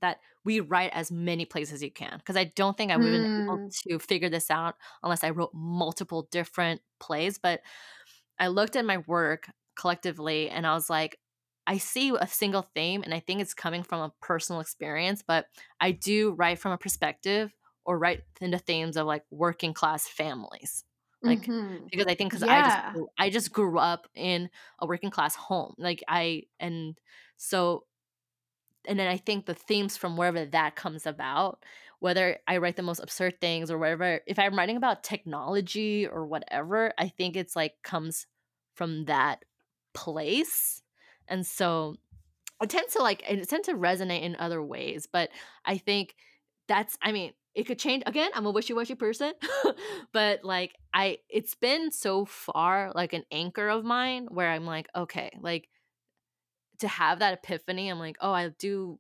[0.01, 3.13] that we write as many places as you can because I don't think I would
[3.13, 3.75] have been able Mm.
[3.89, 7.39] to figure this out unless I wrote multiple different plays.
[7.39, 7.63] But
[8.39, 11.19] I looked at my work collectively and I was like,
[11.67, 15.47] I see a single theme and I think it's coming from a personal experience, but
[15.81, 17.55] I do write from a perspective
[17.85, 20.85] or write into themes of like working class families.
[21.27, 21.91] Like Mhm.
[21.91, 22.79] because I think because I just
[23.19, 25.75] I just grew up in a working class home.
[25.79, 26.99] Like I and
[27.37, 27.87] so
[28.87, 31.63] and then I think the themes from wherever that comes about,
[32.01, 36.27] whether I write the most absurd things or whatever, if I'm writing about technology or
[36.27, 38.27] whatever, I think it's like comes
[38.75, 39.45] from that
[39.95, 40.83] place.
[41.29, 41.97] And so
[42.63, 45.31] it tends to like it tends to resonate in other ways, but
[45.65, 46.15] I think
[46.69, 49.33] that's I mean, it could change again, I'm a wishy-washy person,
[50.13, 54.89] but like I it's been so far like an anchor of mine where I'm like,
[54.95, 55.69] okay, like
[56.81, 58.99] to have that epiphany, I'm like, oh, I do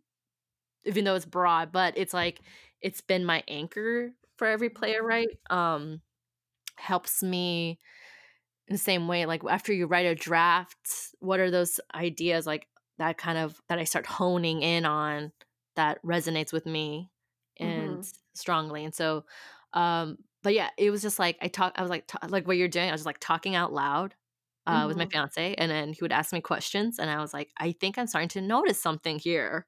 [0.84, 2.40] even though it's broad, but it's like
[2.80, 5.38] it's been my anchor for every play I write.
[5.50, 6.02] Um,
[6.76, 7.80] helps me
[8.68, 9.26] in the same way.
[9.26, 13.78] Like after you write a draft, what are those ideas like that kind of that
[13.78, 15.32] I start honing in on
[15.76, 17.10] that resonates with me
[17.58, 18.14] and Mhm.
[18.34, 18.84] strongly.
[18.84, 19.24] And so,
[19.72, 21.74] um, but yeah, it was just like I talk.
[21.76, 22.88] I was like ta- like what you're doing.
[22.88, 24.14] I was just like talking out loud.
[24.66, 25.12] Uh, with my Mhm.
[25.12, 28.06] fiance, and then he would ask me questions, and I was like, I think I'm
[28.06, 29.66] starting to notice something here.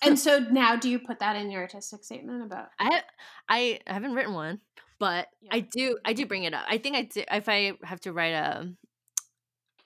[0.00, 3.02] And so now do you put that in your artistic statement about I
[3.48, 4.60] I haven't written one,
[4.98, 5.52] but Yeah.
[5.52, 6.64] I do I do bring it up.
[6.68, 8.74] I think I do if I have to write a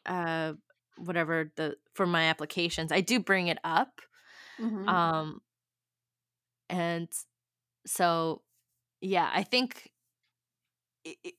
[0.06, 0.54] uh
[0.96, 4.00] whatever the for my applications, I do bring it up.
[4.58, 4.88] Mhm.
[4.88, 5.40] Um
[6.68, 7.08] and
[7.86, 8.42] so
[9.00, 9.92] yeah, I think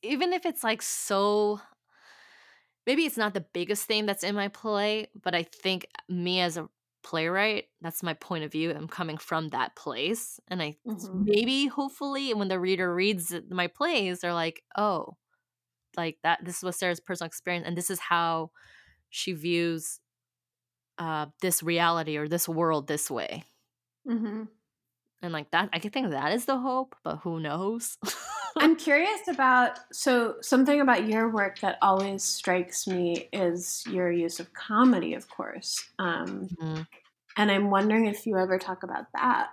[0.01, 1.59] even if it's like so
[2.85, 6.57] maybe it's not the biggest thing that's in my play, but I think me as
[6.57, 6.69] a
[7.03, 8.71] playwright, that's my point of view.
[8.71, 10.39] I'm coming from that place.
[10.49, 11.27] And I Mhm.
[11.27, 15.17] maybe hopefully when the reader reads my plays, they're like, oh,
[15.97, 18.51] like that this was Sarah's personal experience and this is how
[19.09, 19.99] she views
[20.97, 23.43] uh this reality or this world this way.
[24.05, 24.49] Mhm.
[25.21, 27.97] And like that I can think that is the hope, but who knows?
[28.57, 34.39] I'm curious about so something about your work that always strikes me is your use
[34.39, 35.89] of comedy, of course.
[35.99, 36.87] Um, Mhm.
[37.37, 39.51] and I'm wondering if you ever talk about that,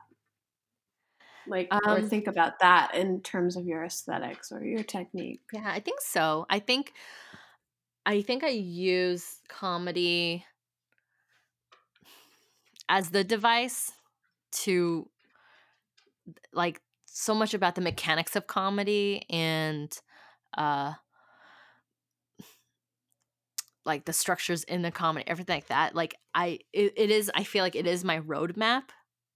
[1.47, 5.43] like, or Um think about that in terms of your aesthetics or your technique.
[5.53, 6.47] yeah, I think so.
[6.51, 6.93] I think
[8.07, 10.45] I think I use comedy
[12.89, 13.93] as the device
[14.53, 15.11] to
[16.53, 16.81] like
[17.18, 20.00] so much about the mechanics of comedy and
[20.59, 20.92] uh
[23.87, 27.42] like the structures in the comedy everything like that like i it, it is i
[27.42, 28.83] feel like it is my roadmap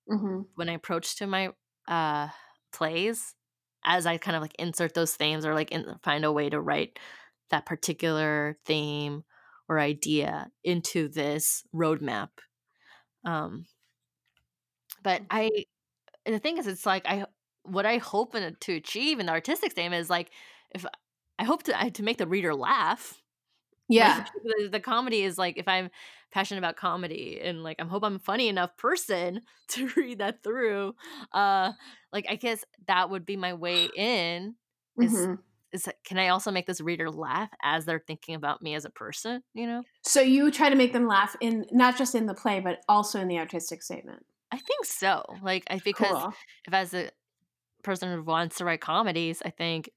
[0.09, 1.51] hmm when i approach to my
[1.89, 2.29] uh
[2.73, 3.35] plays
[3.85, 6.61] as i kind of like insert those themes or like in, find a way to
[6.61, 6.99] write
[7.49, 9.25] that particular theme
[9.71, 12.29] or idea into this roadmap
[13.25, 13.65] um
[15.03, 15.51] but i
[16.27, 17.25] the thing is it's like i
[17.65, 20.31] what i hope in, to achieve in the artistic statement is like
[20.73, 20.85] if
[21.39, 23.23] i hope to I, to make the reader laugh
[23.97, 25.91] like Yeah, the, the comedy is like if i'm
[26.33, 30.43] passionate about comedy and like i hope i'm a funny enough person to read that
[30.43, 30.95] through
[31.33, 31.73] uh
[32.13, 34.55] like i guess that would be my way in
[35.01, 35.35] is hmm
[35.73, 38.91] is can i also make this reader laugh as they're thinking about me as a
[38.91, 42.35] person you know So you try to make them laugh in not just in the
[42.35, 44.27] play, but also in the artistic statement.
[44.51, 46.35] i think so like i because Cool.
[46.67, 47.11] if as a
[47.83, 49.91] person who wants to write comedies i think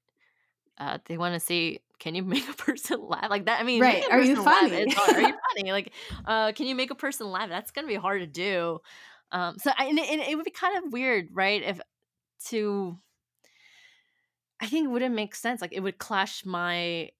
[0.78, 3.60] uh, they want to see can you make a person laugh like that?
[3.60, 4.04] I mean, Right.
[4.10, 4.84] Are you funny?
[4.94, 5.16] hard.
[5.16, 5.72] Are you funny?
[5.72, 5.92] Like,
[6.24, 7.48] uh, can you make a person laugh?
[7.48, 8.80] That's gonna be hard to do.
[9.32, 11.62] Um, so I, and, it, and it would be kind of weird, right?
[11.62, 11.80] If
[12.46, 12.98] to,
[14.60, 15.60] I think it wouldn't make sense.
[15.60, 17.10] Like, it would clash my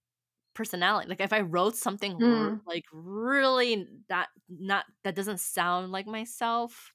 [0.55, 1.09] personality.
[1.09, 2.61] Like, if I wrote something Mm.
[2.67, 6.95] like really that not that doesn't sound like myself,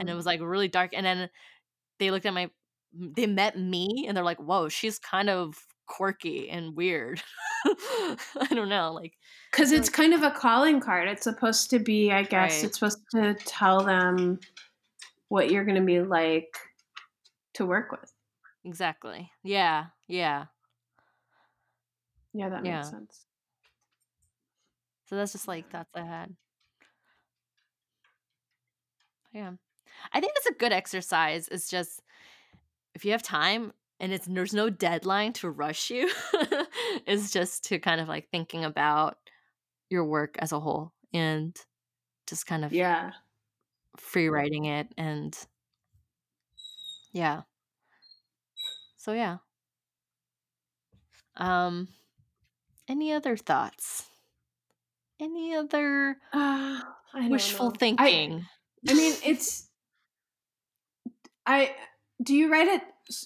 [0.00, 1.30] and it hmm was like really dark, and then
[2.00, 2.50] they looked at my
[2.92, 7.22] they met me and they're like, "Whoa, she's kind of quirky and weird."
[7.64, 9.12] I don't know, like
[9.50, 11.08] Because it's kind of a calling card.
[11.08, 12.64] It's supposed to be, I guess, right.
[12.64, 14.40] it's supposed to tell them
[15.28, 16.56] what you're going to be like
[17.54, 18.12] to work with.
[18.64, 19.30] Exactly.
[19.42, 19.86] Yeah.
[20.08, 20.46] Yeah.
[22.32, 23.26] Yeah, that makes sense.
[25.06, 26.34] So that's just like thoughts I had.
[29.32, 29.52] Yeah.
[30.12, 31.48] I think that's a good exercise.
[31.48, 32.02] It's just
[32.94, 36.10] if you have time and it's there's no deadline to rush you,
[37.06, 39.18] it's just to kind of like thinking about
[39.90, 41.56] your work as a whole and
[42.28, 43.12] just kind of Yeah.
[43.96, 45.46] free writing it and
[47.12, 47.42] Yeah.
[48.96, 49.38] So yeah.
[51.36, 51.88] Um
[52.88, 54.08] any other thoughts?
[55.20, 56.82] Any other Uh,
[57.14, 57.76] wishful know.
[57.98, 58.48] I thinking?
[58.88, 59.70] I mean, it's
[61.46, 61.74] I
[62.22, 62.82] do you write it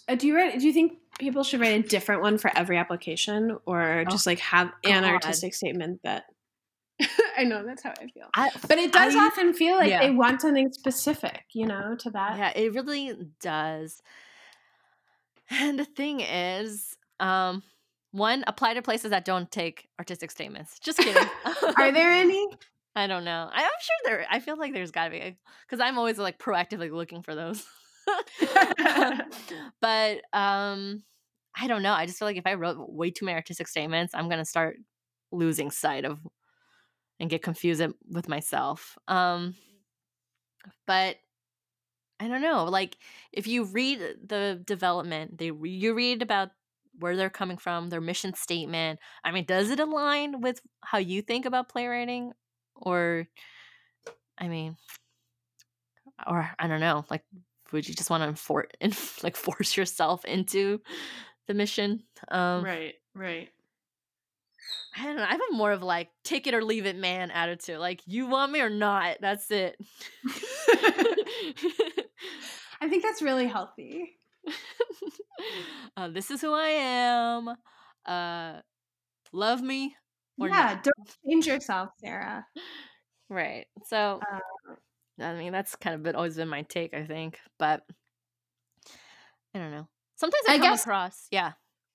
[0.09, 2.77] uh, do you write do you think people should write a different one for every
[2.77, 5.13] application or Oh, just like have an God.
[5.13, 6.25] artistic statement that
[7.37, 8.29] I know that's how I feel.
[8.35, 10.01] I But it does I- often feel like yeah.
[10.01, 12.39] they want something specific, you know, to that.
[12.39, 14.01] Yeah, it really does.
[15.51, 17.63] And the thing is, um,
[18.13, 20.79] one, apply to places that don't take artistic statements.
[20.79, 21.29] Just kidding.
[21.77, 22.47] Are there any?
[22.97, 23.51] I don't know.
[23.53, 24.27] I, I'm sure there.
[24.31, 25.37] I feel like there's got to be
[25.67, 27.67] because I'm always like proactively looking for those.
[29.81, 31.03] but um,
[31.57, 31.93] I don't know.
[31.93, 34.77] I just feel like if I wrote way too many artistic statements, I'm gonna start
[35.33, 36.19] losing sight of
[37.21, 38.97] and get confused with myself.
[39.09, 39.55] Um,
[40.87, 41.17] but
[42.21, 42.65] I don't know.
[42.65, 42.97] Like
[43.33, 46.51] if you read the development, they you read about
[46.99, 49.01] where they're coming from, their mission statement.
[49.25, 52.33] I mean, does it align with how you think about playwriting,
[52.77, 53.27] or
[54.39, 54.77] I mean,
[56.27, 57.05] or I don't know.
[57.11, 57.25] Like,
[57.73, 60.81] would you just want to enfor- enf- like force yourself into
[61.47, 62.03] the mission?
[62.29, 63.49] Um, right, right.
[64.97, 65.25] I don't know.
[65.25, 67.79] I have a more of like take it or leave it man attitude.
[67.79, 69.77] Like you want me or not, that's it.
[72.81, 74.19] I think that's really healthy.
[75.97, 77.57] uh, this is who I am.
[78.07, 78.61] Uh,
[79.33, 79.97] love me
[80.39, 80.85] or yeah, not.
[80.85, 82.47] don't change yourself, Sarah.
[83.29, 83.67] Right.
[83.87, 84.75] So, Uh,
[85.21, 87.39] I mean, that's kind of been always been my take, I think.
[87.59, 87.83] But
[89.55, 89.87] I don't know.
[90.17, 91.53] Sometimes I, I come guess- across, yeah.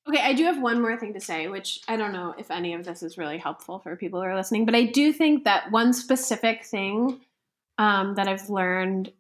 [0.07, 2.74] Okay, I do have one more thing to say, which I don't know if any
[2.74, 5.70] of this is really helpful for people who are listening, but I do think that
[5.72, 7.20] one specific thing
[7.78, 9.11] um, that I've learned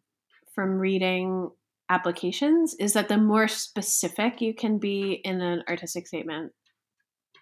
[0.55, 1.51] from reading
[1.89, 6.53] applications is that the more specific you can be in an artistic statement,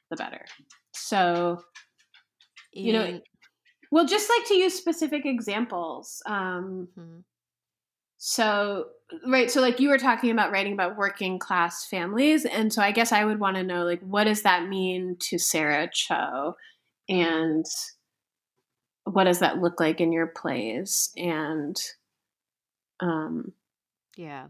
[0.10, 0.44] the better.
[0.94, 1.62] So,
[2.74, 3.22] You know,
[3.92, 6.22] well, just like to use specific examples.
[6.26, 7.24] Um, Mhm.
[8.18, 8.90] So,
[9.28, 9.50] right.
[9.52, 12.46] So, like you were talking about writing about working class families.
[12.46, 15.38] And so, I guess I would want to know, like, what does that mean to
[15.38, 16.56] Sarah Cho?
[17.10, 17.66] And
[19.06, 21.12] what does that look like in your plays?
[21.18, 21.76] And,
[23.00, 23.54] um,
[24.18, 24.48] yeah.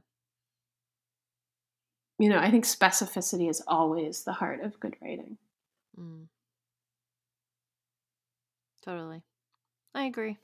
[2.20, 5.38] you know, I think specificity is always the heart of good writing.
[6.00, 6.28] Mm.
[8.82, 9.24] Totally.
[9.98, 10.38] I agree.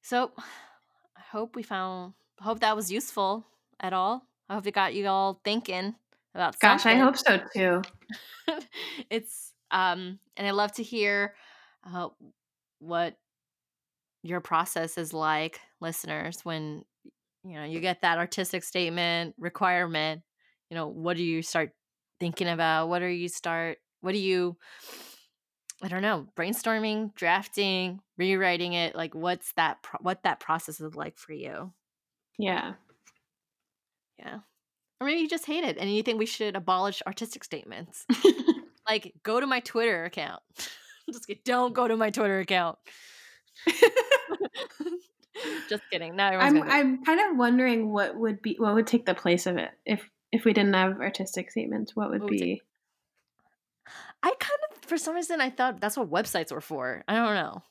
[0.00, 3.46] So, I hope we found hope that was useful
[3.78, 4.26] at all.
[4.48, 5.94] I hope it got you all thinking
[6.34, 7.82] about Gosh, I hope so too.
[9.10, 11.34] it's um and I love to hear
[11.86, 12.08] uh
[12.78, 13.16] what
[14.22, 16.86] your process is like, listeners, when
[17.44, 20.22] you know you get that artistic statement requirement,
[20.70, 21.72] you know, what do you start
[22.18, 22.88] thinking about?
[22.88, 24.56] What do you start what do you
[25.84, 30.94] I don't know, brainstorming, drafting, rewriting it, like what's that pro- what that process is
[30.94, 31.74] like for you?
[32.38, 32.72] Yeah.
[34.18, 34.38] Yeah.
[34.98, 38.06] Or maybe you just hate it and you think we should abolish artistic statements.
[38.88, 40.40] like go to my Twitter account.
[41.12, 41.42] just kidding.
[41.44, 42.78] Don't go to my Twitter account.
[45.68, 46.16] just kidding.
[46.16, 49.58] Now I'm I'm kind of wondering what would be what would take the place of
[49.58, 51.94] it if if we didn't have artistic statements.
[51.94, 52.62] What would What would be?
[54.22, 54.53] I kind
[54.84, 57.04] for some reason I thought that's what websites were for.
[57.08, 57.62] I don't know.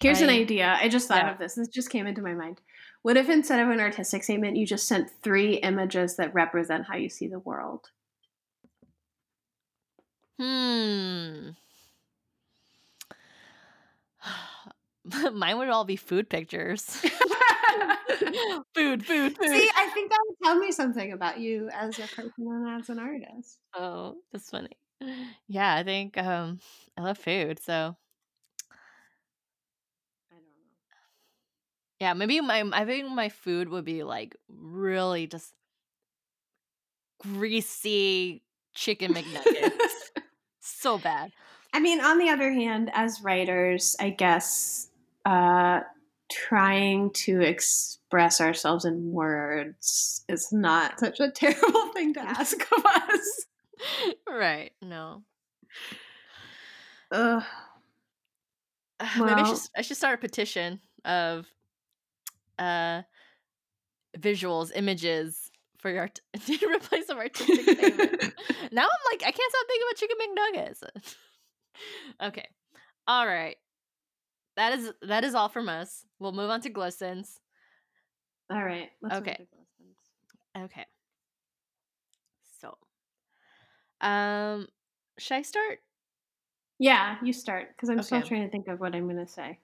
[0.00, 0.76] Here's an idea.
[0.78, 1.32] I just thought Yeah.
[1.32, 1.54] of this.
[1.54, 2.60] This just came into my mind.
[3.02, 6.96] What if instead of an artistic statement, you just sent three images that represent how
[6.96, 7.90] you see the world?
[10.38, 11.50] Hmm.
[15.32, 16.84] Mine would all be food pictures.
[18.74, 19.48] food, food, food.
[19.48, 22.88] See, I think that would tell me something about you as a person and as
[22.88, 23.58] an artist.
[23.74, 24.76] Oh, that's funny.
[25.48, 26.60] Yeah, I think um
[26.96, 27.96] I love food, so
[30.30, 30.96] I don't know.
[32.00, 35.52] yeah, maybe my I think my food would be like really just
[37.20, 38.42] greasy
[38.74, 40.10] chicken McNuggets.
[40.60, 41.32] so bad.
[41.72, 44.88] I mean, on the other hand, as writers, I guess
[45.24, 45.80] uh,
[46.30, 52.84] trying to express ourselves in words is not such a terrible thing to ask of
[52.84, 53.46] us.
[54.28, 54.72] right.
[54.82, 55.22] No.
[57.12, 57.42] Ugh.
[59.18, 61.46] Maybe I should, I should start a petition of
[62.58, 63.02] uh
[64.18, 68.20] visuals, images for your art- to replace some artistic statement.
[68.72, 70.82] now I'm like, I can't stop thinking about chicken McNuggets.
[72.28, 72.48] okay.
[73.06, 73.56] All right.
[74.56, 76.04] That is that is all from us.
[76.18, 77.38] We'll move on to glistens.
[78.50, 78.88] All right.
[79.02, 79.32] Let's Okay.
[79.32, 79.46] okay.
[79.78, 79.98] listens.
[80.72, 80.86] Okay.
[82.60, 82.78] So,
[84.00, 84.68] um,
[85.18, 85.78] should I start?
[86.78, 89.58] Yeah, you start because I'm still trying to think of what I'm going to say.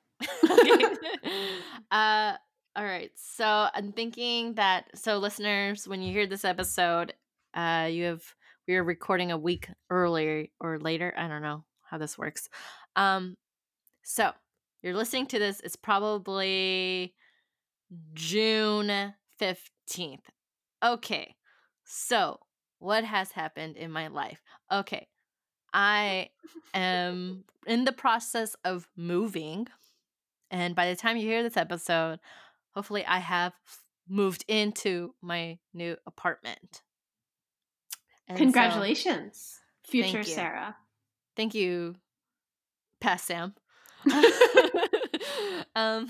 [0.51, 0.85] okay.
[1.91, 2.35] uh,
[2.75, 3.11] all right.
[3.17, 7.13] So I'm thinking that so listeners, when you hear this episode,
[7.55, 8.23] uh, you have
[8.67, 11.13] we are recording a week earlier or later.
[11.17, 12.49] I don't know how this works.
[12.97, 13.37] Um,
[14.03, 14.33] so
[14.83, 15.61] you're listening to this.
[15.61, 17.15] It's probably
[18.15, 20.31] June fifteenth.
[20.83, 21.37] Okay.
[21.85, 22.41] So
[22.83, 24.43] what has happened in my life?
[24.71, 25.07] Okay.
[25.73, 26.31] I
[26.75, 29.69] am in the process of moving.
[30.51, 32.19] And by the time you hear this episode,
[32.75, 33.53] hopefully I have
[34.09, 36.83] moved into my new apartment.
[38.29, 40.27] And so- Congratulations, future Thank.
[40.27, 40.77] Sarah.
[41.37, 41.95] thank you,
[43.01, 43.55] past Sam.
[45.77, 46.09] um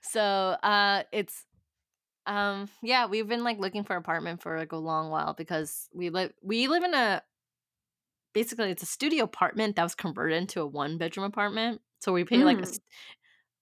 [0.00, 0.20] so
[0.62, 1.44] uh it's
[2.26, 5.88] um yeah we've been like looking for an apartment for like a long while because
[5.94, 7.22] we live we live in a
[8.34, 12.24] basically it's a studio apartment that was converted into a one bedroom apartment so we
[12.24, 12.80] pay like a Mm.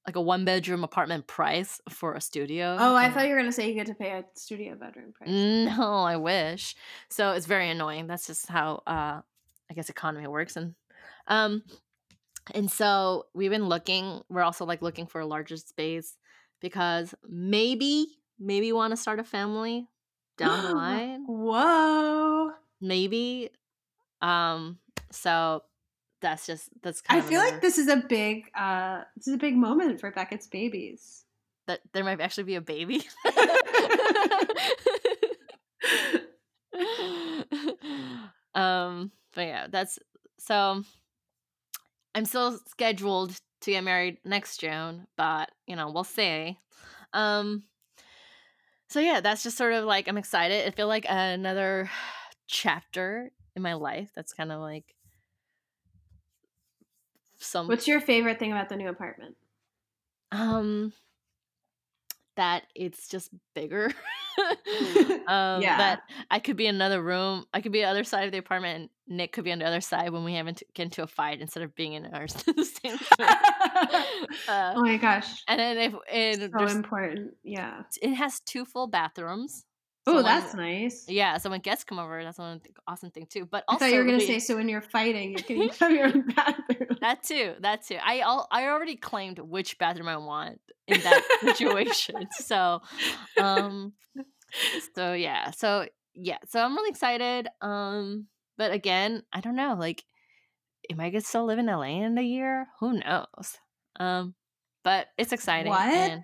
[0.07, 3.49] like a one bedroom apartment price for a studio Oh, I thought you were going
[3.49, 5.31] to say you get to pay a studio bedroom price.
[5.31, 6.75] no, I wish.
[7.09, 8.07] So it's very annoying.
[8.07, 9.21] That's just how uh
[9.71, 10.75] I guess economy works and
[11.29, 11.63] um
[12.55, 16.19] and so we've been looking we're also like looking for a larger space
[16.61, 18.07] because maybe
[18.39, 19.89] maybe want to start a family
[20.37, 21.25] down the line.
[21.27, 22.53] Whoa.
[22.81, 23.51] Maybe
[24.23, 24.79] um
[25.11, 25.63] so
[26.21, 29.35] that's just that's kind I of feel like this is a big uh this is
[29.35, 31.25] a big moment for Beckett's babies.
[31.67, 33.07] that there might actually be a baby.
[38.55, 39.99] um, but yeah, that's
[40.39, 40.83] so.
[42.15, 46.59] I'm still scheduled to get married next June, but you know we'll see.
[47.13, 47.65] Um,
[48.95, 50.69] so yeah, that's just sort of like I'm excited.
[50.69, 51.91] I feel like another
[52.47, 54.13] chapter in my life.
[54.15, 54.95] That's kind of like
[57.41, 59.35] some What's your favorite thing about the new apartment?
[60.31, 60.93] um
[62.37, 63.93] that it's just bigger
[65.29, 65.77] um Yeah.
[65.79, 68.39] that i could be in another room i could be the other side of the
[68.39, 71.07] apartment and nick could be on the other side when we haven't get into a
[71.07, 73.09] fight instead of being in our the same space.
[74.49, 75.43] uh, oh my gosh.
[75.49, 77.35] and then if and So important.
[77.43, 77.83] Yeah.
[78.01, 79.65] it has two full bathrooms
[80.07, 81.07] Oh, that's nice.
[81.09, 83.95] yeah so when guests come over that's one awesome thing too but also, I thought
[83.95, 86.27] you were gonna we- say so when you're fighting, you can each have your own
[86.29, 86.99] bathroom.
[87.01, 87.55] That too.
[87.61, 87.97] That too.
[88.03, 92.27] I al- I already claimed which bathroom I want in that situation.
[92.33, 92.81] so,
[93.39, 93.93] um,
[94.95, 95.51] so yeah.
[95.51, 96.39] So yeah.
[96.49, 97.49] So I'm really excited.
[97.61, 98.27] Um,
[98.57, 99.75] but again, I don't know.
[99.79, 100.03] Like,
[100.91, 102.69] am I gonna still live in LA in a year?
[102.81, 103.59] Who knows?
[104.01, 104.35] Um,
[104.83, 105.71] but it's exciting.
[105.71, 106.21] What?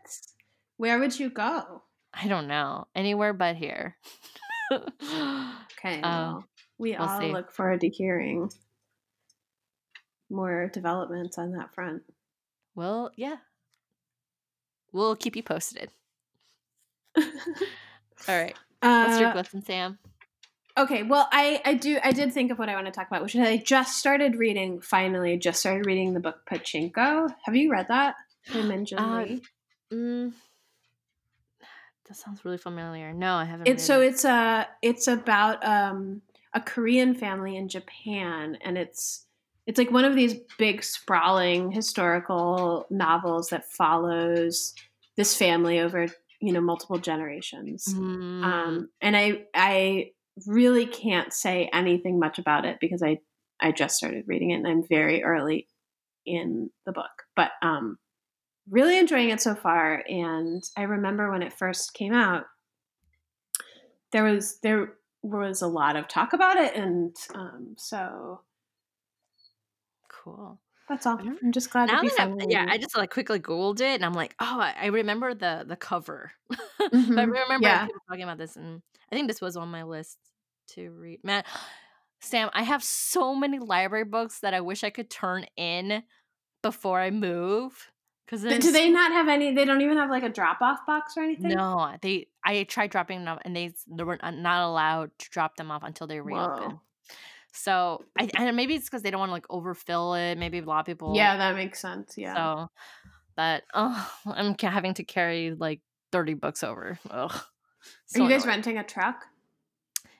[0.78, 1.82] Where would you go?
[2.14, 2.86] I don't know.
[2.94, 3.96] Anywhere but here.
[4.72, 6.00] Okay.
[6.02, 6.44] Um, well,
[6.78, 7.32] we we'll all see.
[7.32, 8.50] look forward to hearing
[10.28, 12.02] more developments on that front.
[12.74, 13.36] well, yeah.
[14.92, 15.90] We'll keep you posted.
[17.16, 17.24] All
[18.28, 18.54] right.
[18.80, 19.98] What's your Uh, question, Sam?
[20.78, 23.22] Okay, well, I, I do I did think of what I want to talk about,
[23.22, 24.80] which is I just started reading.
[24.80, 27.34] Finally, just started reading the book Pachinko.
[27.44, 28.14] Have you read that?
[28.52, 29.26] By Min Jin Uh,
[29.92, 30.32] Mm,
[32.10, 33.12] that sounds really familiar.
[33.12, 33.68] No, I haven't.
[33.68, 34.06] It's read so it.
[34.08, 39.26] it's a it's about um, a Korean family in Japan, and it's
[39.68, 44.74] it's like one of these big sprawling historical novels that follows
[45.16, 46.08] this family over
[46.40, 47.94] you know multiple generations.
[47.94, 50.10] Mm, um, and I I
[50.48, 53.20] really can't say anything much about it because I
[53.60, 55.68] I just started reading it and I'm very early
[56.26, 57.98] in the book, but um,
[58.70, 60.02] really enjoying it so far.
[60.08, 62.44] And I remember when it first came out,
[64.12, 68.40] there was there was a lot of talk about it, and um, so
[70.08, 70.58] cool.
[70.88, 71.18] that's all.
[71.18, 73.94] I'm just glad Now to be that I've- yeah, I just like quickly googled it,
[73.94, 76.32] and I'm like, oh, I, I remember the the cover.
[76.48, 76.58] but
[76.92, 77.86] I remember yeah.
[77.86, 80.18] people talking about this, and I think this was on my list
[80.74, 81.20] to read.
[81.22, 81.44] Man,
[82.20, 86.02] Sam, I have so many library books that I wish I could turn in
[86.62, 87.90] before I move.
[88.30, 89.52] Because do they not have any?
[89.52, 91.50] They don't even have like a drop off box or anything.
[91.50, 92.28] No, they.
[92.44, 95.70] I tried dropping them off, and they, they were uh, not allowed to drop them
[95.70, 96.70] off until they reopen.
[96.70, 96.80] Whoa.
[97.52, 100.38] So, I, and maybe it's because they don't want to like overfill it.
[100.38, 101.14] Maybe a lot of people.
[101.16, 102.14] Yeah, that makes sense.
[102.16, 102.34] Yeah.
[102.34, 102.70] So,
[103.36, 105.80] but oh, I'm having to carry like
[106.12, 106.98] 30 books over.
[107.10, 107.30] Ugh.
[107.32, 107.42] Are
[108.06, 108.56] So you guys annoying.
[108.56, 109.24] renting a truck?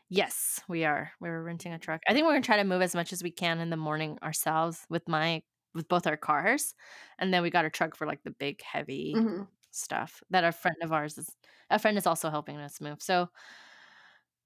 [0.09, 1.13] Yes, we are.
[1.21, 2.01] We're renting a truck.
[2.09, 4.19] I think we're gonna try to move as much as we can in the morning
[4.23, 5.43] ourselves with my
[5.75, 6.75] with both our cars,
[7.19, 9.47] and then we got a truck for like the big heavy Mhm.
[9.71, 11.29] stuff that a friend of ours is
[11.71, 13.01] a friend is also helping us move.
[13.03, 13.29] So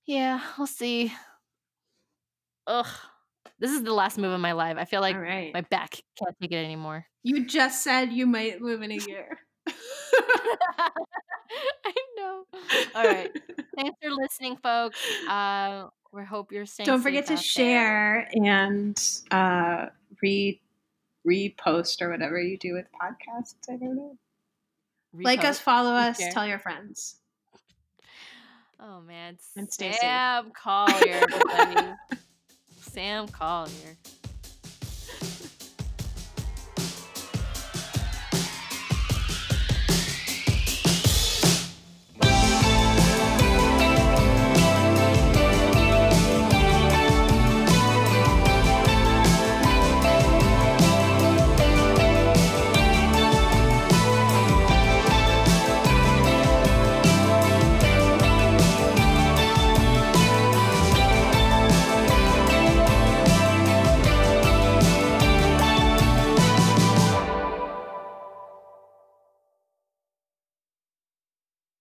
[0.06, 1.12] yeah, we'll see.
[2.66, 2.86] Ugh.
[3.58, 4.76] This is the last move of my life.
[4.78, 5.52] I feel like right.
[5.54, 7.06] my back can't take it anymore.
[7.22, 9.38] You just said you might move in a year.
[11.84, 12.44] I know.
[12.94, 13.30] All right.
[13.76, 14.98] Thanks for listening, folks.
[15.28, 16.86] Uh, we hope you're staying.
[16.86, 17.42] Don't forget to out there.
[17.42, 19.00] share and
[19.30, 19.86] uh,
[20.22, 20.60] re
[21.26, 23.54] repost or whatever you do with podcasts.
[23.68, 24.16] I don't know.
[25.14, 26.30] Like us, follow us, share.
[26.32, 27.16] tell your friends.
[28.80, 30.00] Oh man, And stay safe.
[30.00, 31.92] Sam Collier, everybody.
[32.80, 33.96] Sam Collier.